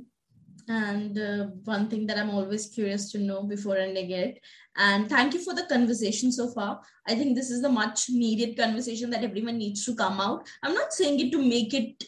And 0.68 1.18
uh, 1.18 1.46
one 1.64 1.88
thing 1.88 2.06
that 2.06 2.18
i'm 2.18 2.30
always 2.30 2.66
curious 2.66 3.10
to 3.10 3.18
know 3.18 3.42
before 3.42 3.76
ending 3.76 4.10
it 4.10 4.40
and 4.76 5.08
thank 5.08 5.34
you 5.34 5.40
for 5.40 5.52
the 5.54 5.64
conversation 5.64 6.30
so 6.32 6.48
far. 6.48 6.80
I 7.06 7.14
think 7.14 7.34
this 7.34 7.50
is 7.50 7.60
the 7.60 7.68
much 7.68 8.08
needed 8.08 8.56
conversation 8.56 9.10
that 9.10 9.24
everyone 9.24 9.58
needs 9.58 9.84
to 9.84 9.94
come 9.96 10.20
out. 10.20 10.46
I'm 10.62 10.74
not 10.74 10.92
saying 10.92 11.18
it 11.20 11.32
to 11.32 11.42
make 11.42 11.74
it 11.74 12.04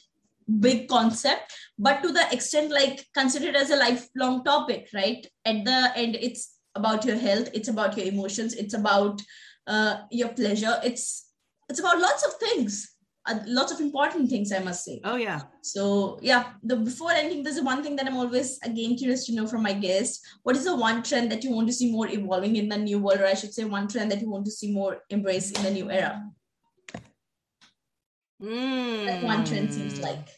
big 0.60 0.88
concept, 0.88 1.52
but 1.78 2.02
to 2.02 2.12
the 2.12 2.24
extent 2.32 2.70
like 2.70 3.04
consider 3.14 3.48
it 3.48 3.56
as 3.56 3.70
a 3.70 3.76
lifelong 3.76 4.44
topic, 4.44 4.88
right? 4.94 5.26
At 5.44 5.64
the 5.64 5.92
end, 5.96 6.16
it's 6.20 6.56
about 6.76 7.04
your 7.04 7.16
health, 7.16 7.50
it's 7.52 7.68
about 7.68 7.96
your 7.96 8.06
emotions, 8.06 8.54
it's 8.54 8.74
about 8.74 9.20
uh, 9.66 10.02
your 10.10 10.28
pleasure 10.28 10.80
it's 10.82 11.28
it's 11.68 11.78
about 11.78 12.00
lots 12.00 12.26
of 12.26 12.34
things 12.34 12.91
uh, 13.26 13.38
lots 13.46 13.72
of 13.72 13.80
important 13.80 14.28
things 14.28 14.52
i 14.52 14.58
must 14.58 14.84
say. 14.84 15.00
Oh 15.04 15.16
yeah. 15.16 15.42
So 15.62 16.18
yeah 16.22 16.52
the 16.62 16.76
before 16.76 17.12
ending 17.12 17.42
there's 17.42 17.60
one 17.60 17.82
thing 17.82 17.96
that 17.96 18.06
i'm 18.06 18.16
always 18.16 18.58
again 18.64 18.96
curious 18.96 19.26
to 19.26 19.34
know 19.34 19.46
from 19.46 19.62
my 19.62 19.72
guests. 19.72 20.20
What 20.42 20.56
is 20.56 20.64
the 20.64 20.76
one 20.76 21.02
trend 21.02 21.30
that 21.32 21.44
you 21.44 21.50
want 21.50 21.68
to 21.68 21.72
see 21.72 21.90
more 21.92 22.08
evolving 22.08 22.56
in 22.56 22.68
the 22.68 22.78
new 22.78 22.98
world 22.98 23.20
or 23.20 23.26
i 23.26 23.34
should 23.34 23.54
say 23.54 23.64
one 23.64 23.88
trend 23.88 24.10
that 24.10 24.20
you 24.20 24.30
want 24.30 24.44
to 24.46 24.50
see 24.50 24.72
more 24.72 24.98
embrace 25.10 25.50
in 25.50 25.62
the 25.62 25.70
new 25.70 25.90
era? 25.90 26.22
Mm. 28.42 29.06
that 29.06 29.22
one 29.22 29.44
trend 29.44 29.72
seems 29.72 30.00
like. 30.00 30.28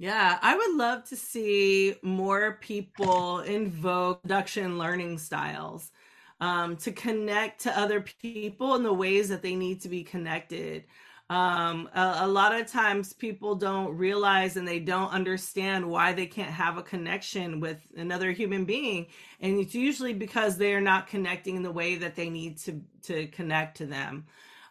Yeah, 0.00 0.38
I 0.40 0.56
would 0.56 0.76
love 0.76 1.04
to 1.10 1.16
see 1.16 1.94
more 2.02 2.58
people 2.60 3.40
invoke 3.40 4.22
seduction 4.22 4.78
learning 4.78 5.18
styles 5.18 5.92
um, 6.40 6.76
to 6.78 6.92
connect 6.92 7.62
to 7.62 7.78
other 7.78 8.00
people 8.00 8.74
in 8.74 8.82
the 8.82 8.92
ways 8.92 9.28
that 9.28 9.42
they 9.42 9.54
need 9.54 9.82
to 9.82 9.88
be 9.88 10.02
connected. 10.02 10.84
Um, 11.28 11.88
a, 11.94 12.20
a, 12.22 12.26
lot 12.26 12.58
of 12.58 12.66
times 12.66 13.12
people 13.12 13.54
don't 13.54 13.96
realize 13.96 14.56
and 14.56 14.66
they 14.66 14.80
don't 14.80 15.12
understand 15.12 15.88
why 15.88 16.12
they 16.12 16.26
can't 16.26 16.50
have 16.50 16.76
a 16.76 16.82
connection 16.82 17.60
with 17.60 17.80
another 17.96 18.32
human 18.32 18.64
being. 18.64 19.06
And 19.40 19.60
it's 19.60 19.74
usually 19.74 20.12
because 20.12 20.56
they're 20.56 20.80
not 20.80 21.06
connecting 21.06 21.54
in 21.54 21.62
the 21.62 21.70
way 21.70 21.94
that 21.96 22.16
they 22.16 22.30
need 22.30 22.58
to, 22.58 22.80
to 23.02 23.28
connect 23.28 23.76
to 23.76 23.86
them. 23.86 24.26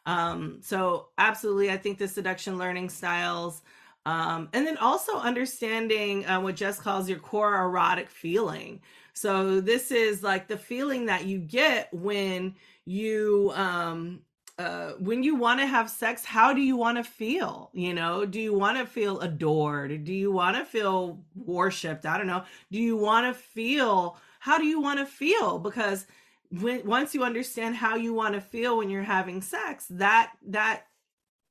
Um, 0.05 0.59
so 0.61 1.07
absolutely, 1.17 1.71
I 1.71 1.77
think 1.77 1.97
the 1.97 2.09
seduction 2.09 2.57
learning 2.57 2.89
styles 2.89 3.61
um, 4.05 4.49
and 4.53 4.65
then 4.65 4.77
also 4.77 5.17
understanding 5.17 6.25
uh, 6.25 6.39
what 6.39 6.55
Jess 6.55 6.79
calls 6.79 7.09
your 7.09 7.19
core 7.19 7.55
erotic 7.55 8.09
feeling. 8.09 8.81
So 9.19 9.59
this 9.59 9.91
is 9.91 10.23
like 10.23 10.47
the 10.47 10.57
feeling 10.57 11.07
that 11.07 11.25
you 11.25 11.39
get 11.39 11.93
when 11.93 12.55
you 12.85 13.51
um, 13.53 14.21
uh, 14.57 14.91
when 14.91 15.23
you 15.23 15.35
want 15.35 15.59
to 15.59 15.65
have 15.65 15.89
sex, 15.89 16.23
how 16.23 16.53
do 16.53 16.61
you 16.61 16.77
want 16.77 16.97
to 16.97 17.03
feel? 17.03 17.69
You 17.73 17.93
know, 17.93 18.25
do 18.25 18.39
you 18.39 18.53
want 18.53 18.77
to 18.77 18.85
feel 18.85 19.19
adored? 19.19 20.05
Do 20.05 20.13
you 20.13 20.31
want 20.31 20.55
to 20.55 20.63
feel 20.63 21.19
worshipped? 21.35 22.05
I 22.05 22.17
don't 22.17 22.27
know. 22.27 22.45
Do 22.71 22.79
you 22.79 22.95
want 22.95 23.27
to 23.27 23.33
feel? 23.37 24.17
How 24.39 24.57
do 24.57 24.63
you 24.63 24.79
want 24.79 24.99
to 24.99 25.05
feel? 25.05 25.59
Because 25.59 26.07
when 26.49 26.87
once 26.87 27.13
you 27.13 27.25
understand 27.25 27.75
how 27.75 27.97
you 27.97 28.13
want 28.13 28.35
to 28.35 28.41
feel 28.41 28.77
when 28.77 28.89
you're 28.89 29.03
having 29.03 29.41
sex, 29.41 29.85
that 29.89 30.31
that 30.47 30.83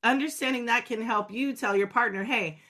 understanding 0.03 0.65
that 0.67 0.87
can 0.87 1.03
help 1.03 1.31
you 1.31 1.53
tell 1.53 1.77
your 1.77 1.87
partner, 1.87 2.25
hey, 2.25 2.61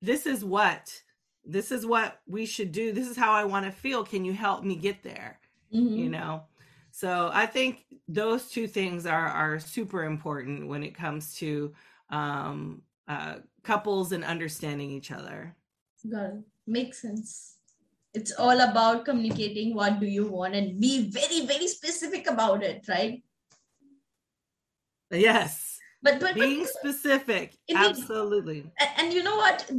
this 0.00 0.24
is 0.24 0.42
what 0.42 1.02
this 1.46 1.70
is 1.70 1.86
what 1.86 2.20
we 2.26 2.44
should 2.44 2.72
do. 2.72 2.92
This 2.92 3.08
is 3.08 3.16
how 3.16 3.32
I 3.32 3.44
want 3.44 3.64
to 3.66 3.72
feel. 3.72 4.04
Can 4.04 4.24
you 4.24 4.32
help 4.32 4.64
me 4.64 4.74
get 4.76 5.02
there? 5.02 5.38
Mm-hmm. 5.72 5.96
You 5.96 6.08
know? 6.10 6.42
So 6.90 7.30
I 7.32 7.46
think 7.46 7.84
those 8.08 8.50
two 8.50 8.66
things 8.66 9.06
are 9.06 9.28
are 9.28 9.58
super 9.58 10.04
important 10.04 10.66
when 10.66 10.82
it 10.82 10.94
comes 10.94 11.34
to 11.36 11.74
um 12.10 12.82
uh 13.08 13.36
couples 13.62 14.12
and 14.12 14.24
understanding 14.24 14.90
each 14.90 15.10
other. 15.10 15.54
Got 16.10 16.24
it. 16.24 16.44
Makes 16.66 17.02
sense. 17.02 17.56
It's 18.14 18.32
all 18.32 18.60
about 18.60 19.04
communicating 19.04 19.74
what 19.74 20.00
do 20.00 20.06
you 20.06 20.26
want 20.26 20.54
and 20.54 20.80
be 20.80 21.10
very, 21.10 21.44
very 21.46 21.68
specific 21.68 22.30
about 22.30 22.62
it, 22.62 22.86
right? 22.88 23.22
Yes 25.10 25.65
but 26.06 26.20
but 26.20 26.34
being 26.34 26.60
but, 26.60 26.68
specific 26.68 27.56
absolutely. 27.74 28.58
and, 28.80 28.90
and, 28.98 29.12
you 29.12 29.22
know 29.22 29.36
what? 29.36 29.70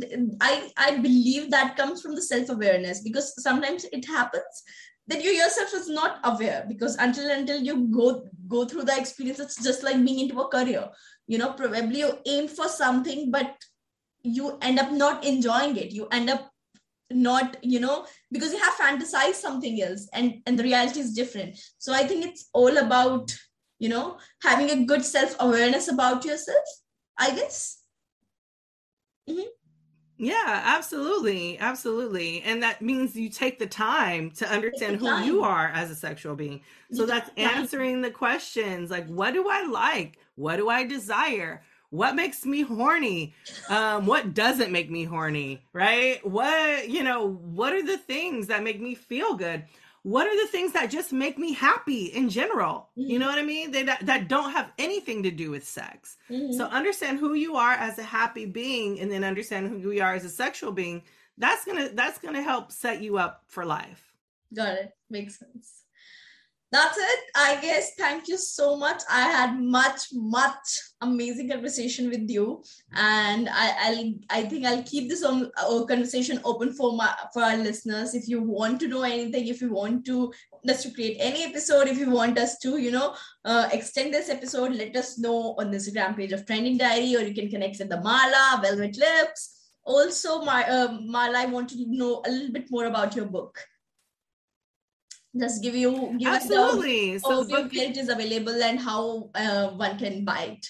I 0.42 0.72
i 0.78 0.98
believe 0.98 1.50
that 1.52 1.78
comes 1.78 2.02
from 2.02 2.16
the 2.16 2.22
self-awareness 2.22 3.02
because 3.02 3.34
sometimes 3.42 3.86
it 3.92 4.06
happens 4.06 4.64
that 5.08 5.24
you 5.24 5.32
yourself 5.32 5.74
is 5.74 5.88
not 5.90 6.20
aware 6.24 6.66
because 6.68 6.98
until 6.98 7.32
until 7.32 7.62
you 7.62 7.88
go 8.00 8.28
go 8.48 8.66
through 8.66 8.84
the 8.84 8.98
experience 8.98 9.40
it's 9.40 9.64
just 9.64 9.84
like 9.84 10.04
being 10.04 10.20
into 10.20 10.42
a 10.42 10.48
career. 10.50 10.86
You 11.28 11.38
know 11.38 11.54
probably 11.54 12.00
you 12.00 12.12
aim 12.26 12.48
for 12.48 12.68
something 12.68 13.32
but 13.32 13.56
you 14.24 14.58
end 14.62 14.80
up 14.80 14.92
not 14.92 15.26
enjoying 15.26 15.78
it. 15.78 15.92
You 15.92 16.08
end 16.12 16.30
up 16.30 16.52
not 17.10 17.56
you 17.62 17.80
know 17.80 18.06
because 18.34 18.52
you 18.52 18.60
have 18.60 18.74
fantasized 18.74 19.36
something 19.36 19.82
else 19.82 20.10
and 20.14 20.42
and 20.46 20.60
the 20.60 20.64
reality 20.64 21.00
is 21.00 21.14
different. 21.14 21.58
So 21.78 21.94
i 21.94 22.06
think 22.06 22.26
it's 22.26 22.50
all 22.54 22.78
about 22.86 23.38
you 23.80 23.90
know 23.90 24.18
having 24.42 24.70
a 24.70 24.86
good 24.86 25.04
self-awareness 25.04 25.88
about 25.88 26.26
yourself 26.26 26.66
i 27.18 27.32
guess. 27.36 27.82
Mm-hmm. 29.30 29.42
yeah 30.18 30.62
absolutely 30.66 31.58
absolutely. 31.60 32.42
And 32.44 32.64
that 32.64 32.82
means 32.82 33.16
you 33.16 33.30
take 33.30 33.60
the 33.60 33.68
time 33.68 34.32
to 34.32 34.48
understand 34.50 34.98
who 34.98 35.24
you 35.24 35.44
are 35.44 35.68
as 35.68 35.92
a 35.92 35.96
sexual 35.96 36.34
being. 36.36 36.62
So 36.94 37.06
that's 37.06 37.30
answering 37.36 38.02
the 38.02 38.10
questions 38.12 38.90
like 38.90 39.06
what 39.08 39.34
do 39.34 39.50
i 39.50 39.64
like? 39.64 40.18
What 40.36 40.58
do 40.58 40.70
i 40.70 40.86
desire? 40.86 41.62
What 41.90 42.16
makes 42.16 42.46
me 42.46 42.62
horny? 42.62 43.34
Um 43.70 44.06
what 44.06 44.34
doesn't 44.34 44.72
make 44.72 44.90
me 44.90 45.04
horny 45.04 45.62
right? 45.74 46.26
What 46.26 46.90
you 46.90 47.04
know 47.04 47.34
what 47.60 47.74
are 47.74 47.86
the 47.86 47.98
things 47.98 48.48
that 48.48 48.64
make 48.64 48.80
me 48.80 48.96
feel 48.96 49.36
good 49.36 49.66
what 50.08 50.26
are 50.26 50.38
the 50.42 50.52
things 50.52 50.72
that 50.72 50.90
just 50.90 51.12
make 51.12 51.38
me 51.38 51.54
happy 51.54 52.06
in 52.06 52.30
general? 52.30 52.90
Mm-hmm. 52.98 53.12
you 53.12 53.20
know 53.20 53.28
what 53.28 53.40
i 53.40 53.44
mean? 53.44 53.72
They 53.72 53.84
that, 53.84 54.06
that 54.06 54.28
don't 54.28 54.52
have 54.52 54.72
anything 54.78 55.24
to 55.24 55.32
do 55.32 55.52
with 55.52 55.68
sex. 55.68 56.18
Mm-hmm. 56.30 56.54
so 56.54 56.66
understand 56.66 57.20
who 57.20 57.34
you 57.34 57.56
are 57.56 57.74
as 57.74 58.00
a 58.00 58.04
happy 58.04 58.46
being 58.46 59.00
and 59.00 59.12
then 59.12 59.24
understand 59.24 59.68
who 59.82 59.92
you 59.92 60.02
are 60.02 60.14
as 60.14 60.26
a 60.26 60.30
sexual 60.30 60.72
being. 60.72 61.04
That's 61.38 61.66
gonna 61.66 61.90
that's 61.90 62.20
gonna 62.20 62.42
help 62.42 62.72
set 62.72 63.02
you 63.02 63.18
up 63.18 63.44
for 63.48 63.66
life. 63.66 64.14
Got 64.56 64.74
it. 64.76 64.92
Makes 65.10 65.40
sense 65.40 65.78
that's 66.72 66.98
it. 66.98 67.20
I 67.36 67.60
guess 67.62 67.94
thank 67.98 68.28
you 68.28 68.38
so 68.38 68.76
much. 68.76 69.02
I 69.10 69.22
had 69.22 69.60
much 69.60 70.02
much 70.12 70.68
amazing 71.02 71.50
conversation 71.50 72.10
with 72.10 72.30
you. 72.30 72.64
And 72.94 73.48
i 73.50 73.92
will 73.92 74.14
i 74.30 74.44
think 74.44 74.66
i'll 74.66 74.84
keep 74.84 75.10
this 75.10 75.24
on 75.24 75.50
uh, 75.58 75.86
conversation 75.86 76.42
open 76.44 76.74
for 76.74 76.94
my 76.94 77.14
for 77.34 77.42
our 77.42 77.58
listeners. 77.58 78.16
If 78.16 78.28
you 78.28 78.42
want 78.42 78.82
to 78.82 78.88
know 78.88 79.04
anything 79.04 79.48
if 79.48 79.62
you 79.62 79.72
want 79.72 80.06
to 80.08 80.34
us 80.70 80.84
to 80.84 80.92
create 80.92 81.16
any 81.22 81.46
episode 81.46 81.88
if 81.88 81.98
you 81.98 82.10
want 82.10 82.38
us 82.38 82.58
to 82.60 82.78
you 82.78 82.92
know 82.92 83.16
uh, 83.46 83.70
extend 83.72 84.14
this 84.14 84.30
episode 84.30 84.74
let 84.74 84.94
us 84.98 85.18
know 85.18 85.56
on 85.58 85.72
the 85.72 85.78
instagram 85.78 86.18
page 86.18 86.34
of 86.34 86.46
trending 86.46 86.78
diary 86.78 87.16
or 87.16 87.22
you 87.22 87.34
can 87.34 87.50
connect 87.50 87.80
with 87.80 87.88
the 87.88 88.02
mala 88.02 88.60
velvet 88.62 88.98
lips. 88.98 89.54
Also 89.86 90.42
my 90.42 90.64
uh, 90.66 90.98
mala 91.02 91.40
i 91.40 91.46
want 91.46 91.70
to 91.70 91.78
know 91.88 92.22
a 92.26 92.30
little 92.30 92.52
bit 92.52 92.70
more 92.70 92.86
about 92.88 93.16
your 93.16 93.26
book 93.26 93.58
just 95.40 95.62
give 95.62 95.76
you 95.76 96.16
give 96.20 96.34
absolutely 96.34 97.16
us 97.16 97.24
the 97.24 97.30
so 97.30 97.48
book- 97.48 97.74
it 97.74 97.98
is 97.98 98.10
available 98.10 98.62
and 98.64 98.80
how 98.80 99.30
uh, 99.36 99.70
one 99.70 99.98
can 99.98 100.24
buy 100.26 100.44
it 100.58 100.68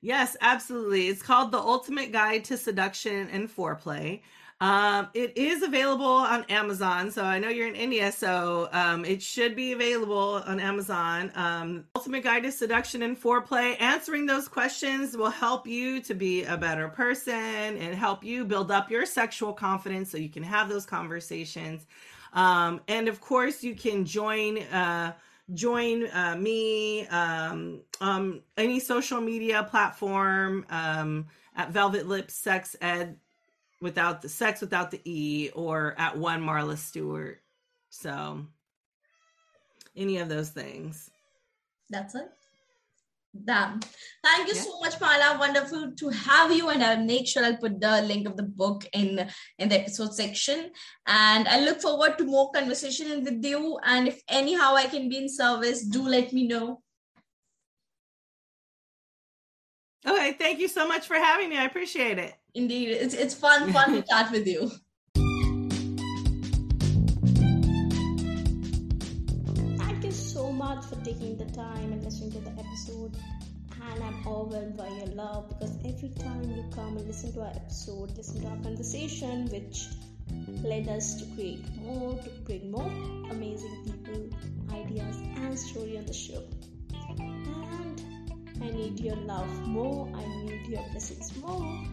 yes 0.00 0.36
absolutely 0.40 1.08
it's 1.08 1.22
called 1.22 1.52
the 1.52 1.58
ultimate 1.58 2.12
guide 2.12 2.44
to 2.44 2.56
seduction 2.56 3.28
and 3.30 3.48
foreplay 3.48 4.20
um, 4.60 5.08
it 5.14 5.36
is 5.36 5.62
available 5.62 6.06
on 6.06 6.44
Amazon. 6.44 7.10
So 7.10 7.24
I 7.24 7.38
know 7.38 7.48
you're 7.48 7.68
in 7.68 7.74
India, 7.74 8.12
so 8.12 8.68
um, 8.72 9.04
it 9.04 9.20
should 9.20 9.56
be 9.56 9.72
available 9.72 10.42
on 10.46 10.60
Amazon. 10.60 11.32
Um, 11.34 11.84
Ultimate 11.96 12.22
Guide 12.22 12.44
to 12.44 12.52
Seduction 12.52 13.02
and 13.02 13.20
Foreplay. 13.20 13.78
Answering 13.80 14.26
those 14.26 14.48
questions 14.48 15.16
will 15.16 15.30
help 15.30 15.66
you 15.66 16.00
to 16.02 16.14
be 16.14 16.44
a 16.44 16.56
better 16.56 16.88
person 16.88 17.34
and 17.34 17.94
help 17.94 18.22
you 18.22 18.44
build 18.44 18.70
up 18.70 18.90
your 18.90 19.04
sexual 19.04 19.52
confidence 19.52 20.10
so 20.10 20.18
you 20.18 20.30
can 20.30 20.44
have 20.44 20.68
those 20.68 20.86
conversations. 20.86 21.86
Um, 22.34 22.80
and 22.88 23.08
of 23.08 23.20
course, 23.20 23.62
you 23.62 23.74
can 23.74 24.04
join. 24.04 24.58
Uh, 24.58 25.14
join 25.52 26.08
uh, 26.10 26.34
me 26.38 27.06
um, 27.08 27.82
um, 28.00 28.40
any 28.56 28.80
social 28.80 29.20
media 29.20 29.62
platform 29.70 30.64
um, 30.70 31.26
at 31.54 31.70
Velvet 31.70 32.08
Lips 32.08 32.32
Sex 32.32 32.74
Ed 32.80 33.18
without 33.80 34.22
the 34.22 34.28
sex 34.28 34.62
without 34.62 34.90
the 34.90 35.00
e 35.04 35.50
or 35.54 35.94
at 35.98 36.16
one 36.16 36.42
Marla 36.42 36.78
Stewart. 36.78 37.42
So 37.90 38.46
any 39.94 40.18
of 40.18 40.28
those 40.28 40.50
things. 40.50 41.10
That's 41.90 42.14
it. 42.14 42.30
Damn. 43.42 43.80
Thank 44.22 44.48
you 44.48 44.54
yeah. 44.54 44.62
so 44.62 44.80
much, 44.80 45.00
Mala. 45.00 45.38
Wonderful 45.38 45.92
to 45.96 46.08
have 46.08 46.52
you. 46.52 46.68
And 46.68 46.82
I'll 46.84 47.02
make 47.02 47.26
sure 47.26 47.44
I'll 47.44 47.56
put 47.56 47.80
the 47.80 48.02
link 48.02 48.28
of 48.28 48.36
the 48.36 48.44
book 48.44 48.86
in, 48.92 49.28
in 49.58 49.68
the 49.68 49.80
episode 49.80 50.14
section. 50.14 50.70
And 51.06 51.48
I 51.48 51.60
look 51.60 51.80
forward 51.80 52.16
to 52.18 52.24
more 52.24 52.52
conversation 52.52 53.24
with 53.24 53.44
you. 53.44 53.78
And 53.84 54.08
if 54.08 54.22
anyhow 54.28 54.74
I 54.76 54.86
can 54.86 55.08
be 55.08 55.18
in 55.18 55.28
service, 55.28 55.84
do 55.84 56.02
let 56.02 56.32
me 56.32 56.46
know. 56.46 56.80
Okay, 60.06 60.36
thank 60.38 60.60
you 60.60 60.68
so 60.68 60.86
much 60.86 61.06
for 61.06 61.16
having 61.16 61.48
me. 61.48 61.56
I 61.56 61.64
appreciate 61.64 62.18
it. 62.18 62.34
Indeed, 62.54 62.90
it's 62.90 63.14
it's 63.14 63.34
fun, 63.34 63.72
fun 63.72 63.94
to 63.94 64.02
chat 64.08 64.30
with 64.30 64.46
you 64.46 64.70
much 70.74 70.86
for 70.86 70.96
taking 71.04 71.36
the 71.36 71.44
time 71.52 71.92
and 71.92 72.02
listening 72.02 72.32
to 72.32 72.40
the 72.40 72.50
episode. 72.50 73.16
And 73.80 74.02
I'm 74.02 74.26
overwhelmed 74.26 74.76
by 74.76 74.88
your 74.88 75.06
love 75.08 75.48
because 75.48 75.76
every 75.84 76.08
time 76.08 76.50
you 76.50 76.64
come 76.74 76.96
and 76.96 77.06
listen 77.06 77.32
to 77.34 77.42
our 77.42 77.50
episode, 77.54 78.16
listen 78.16 78.40
to 78.42 78.48
our 78.48 78.56
conversation, 78.56 79.46
which 79.50 79.86
led 80.64 80.88
us 80.88 81.14
to 81.20 81.26
create 81.34 81.64
more, 81.76 82.18
to 82.18 82.30
bring 82.44 82.70
more 82.70 82.90
amazing 83.30 83.84
people, 83.84 84.30
ideas, 84.74 85.16
and 85.36 85.58
story 85.58 85.98
on 85.98 86.06
the 86.06 86.12
show. 86.12 86.42
And 87.18 88.62
I 88.62 88.70
need 88.70 88.98
your 88.98 89.16
love 89.16 89.68
more, 89.68 90.10
I 90.14 90.44
need 90.44 90.66
your 90.66 90.82
blessings 90.90 91.36
more. 91.36 91.84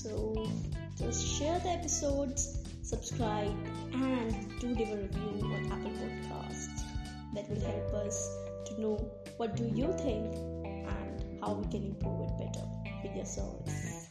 So 0.00 0.50
just 0.98 1.26
share 1.26 1.58
the 1.60 1.70
episodes, 1.70 2.58
subscribe, 2.82 3.56
and 3.94 4.60
do 4.60 4.68
leave 4.68 4.90
a 4.90 4.96
review 4.96 5.54
on 5.54 5.72
Apple 5.72 5.92
Podcasts. 5.92 6.85
That 7.36 7.50
will 7.50 7.60
help 7.60 7.92
us 8.06 8.34
to 8.64 8.80
know 8.80 8.96
what 9.36 9.56
do 9.56 9.64
you 9.64 9.92
think 9.98 10.34
and 10.64 11.38
how 11.42 11.52
we 11.52 11.70
can 11.70 11.84
improve 11.84 12.30
it 12.30 12.38
better 12.38 12.64
with 13.02 13.14
your 13.14 13.26
service. 13.26 14.08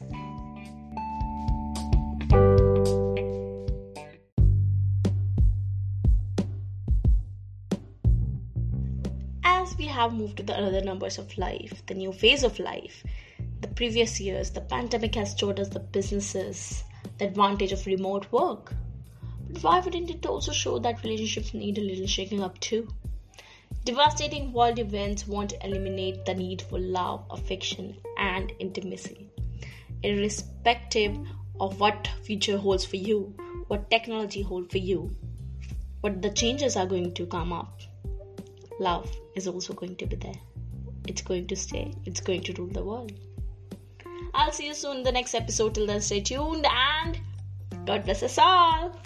As 9.44 9.76
we 9.76 9.88
have 9.88 10.14
moved 10.14 10.38
to 10.38 10.44
the 10.44 10.56
other 10.56 10.82
numbers 10.82 11.18
of 11.18 11.36
life, 11.40 11.84
the 11.88 11.96
new 11.96 12.14
phase 12.14 12.44
of 12.44 12.60
life, 12.60 13.04
the 13.62 13.70
previous 13.70 14.20
years, 14.20 14.52
the 14.52 14.62
pandemic 14.62 15.16
has 15.16 15.34
taught 15.34 15.60
us 15.60 15.70
the 15.70 15.80
businesses 15.80 16.84
the 17.18 17.26
advantage 17.26 17.72
of 17.72 17.88
remote 17.88 18.32
work. 18.32 18.76
But 19.50 19.64
why 19.64 19.80
wouldn't 19.80 20.12
it 20.12 20.28
also 20.28 20.52
show 20.52 20.78
that 20.78 21.04
relationships 21.04 21.56
need 21.56 21.80
a 21.80 21.82
little 21.82 22.06
shaking 22.06 22.44
up 22.44 22.60
too? 22.60 22.88
Devastating 23.86 24.52
world 24.52 24.80
events 24.80 25.28
won't 25.28 25.54
eliminate 25.64 26.26
the 26.26 26.34
need 26.34 26.64
for 26.64 26.80
love, 26.80 27.24
affection, 27.30 27.96
and 28.18 28.52
intimacy. 28.58 29.30
Irrespective 30.02 31.16
of 31.60 31.80
what 31.80 32.10
future 32.24 32.58
holds 32.58 32.84
for 32.84 32.96
you, 32.96 33.36
what 33.68 33.92
technology 33.92 34.42
holds 34.42 34.72
for 34.72 34.80
you, 34.80 35.16
what 36.02 36.20
the 36.24 36.32
changes 36.32 36.76
are 36.76 36.88
going 36.88 37.14
to 37.14 37.28
come 37.28 37.54
up, 37.54 37.80
love 38.80 39.16
is 39.36 39.48
also 39.48 39.74
going 39.74 39.96
to 39.98 40.08
be 40.08 40.16
there. 40.16 40.42
It's 41.08 41.22
going 41.22 41.46
to 41.46 41.56
stay, 41.56 41.94
it's 42.06 42.22
going 42.22 42.42
to 42.42 42.54
rule 42.54 42.70
the 42.70 42.84
world. 42.84 43.12
I'll 44.34 44.52
see 44.52 44.66
you 44.66 44.74
soon 44.74 44.98
in 44.98 45.04
the 45.04 45.12
next 45.12 45.36
episode. 45.36 45.76
Till 45.76 45.86
then, 45.86 46.02
stay 46.02 46.22
tuned 46.22 46.66
and 46.66 47.20
God 47.86 48.04
bless 48.04 48.24
us 48.24 48.40
all. 48.40 49.00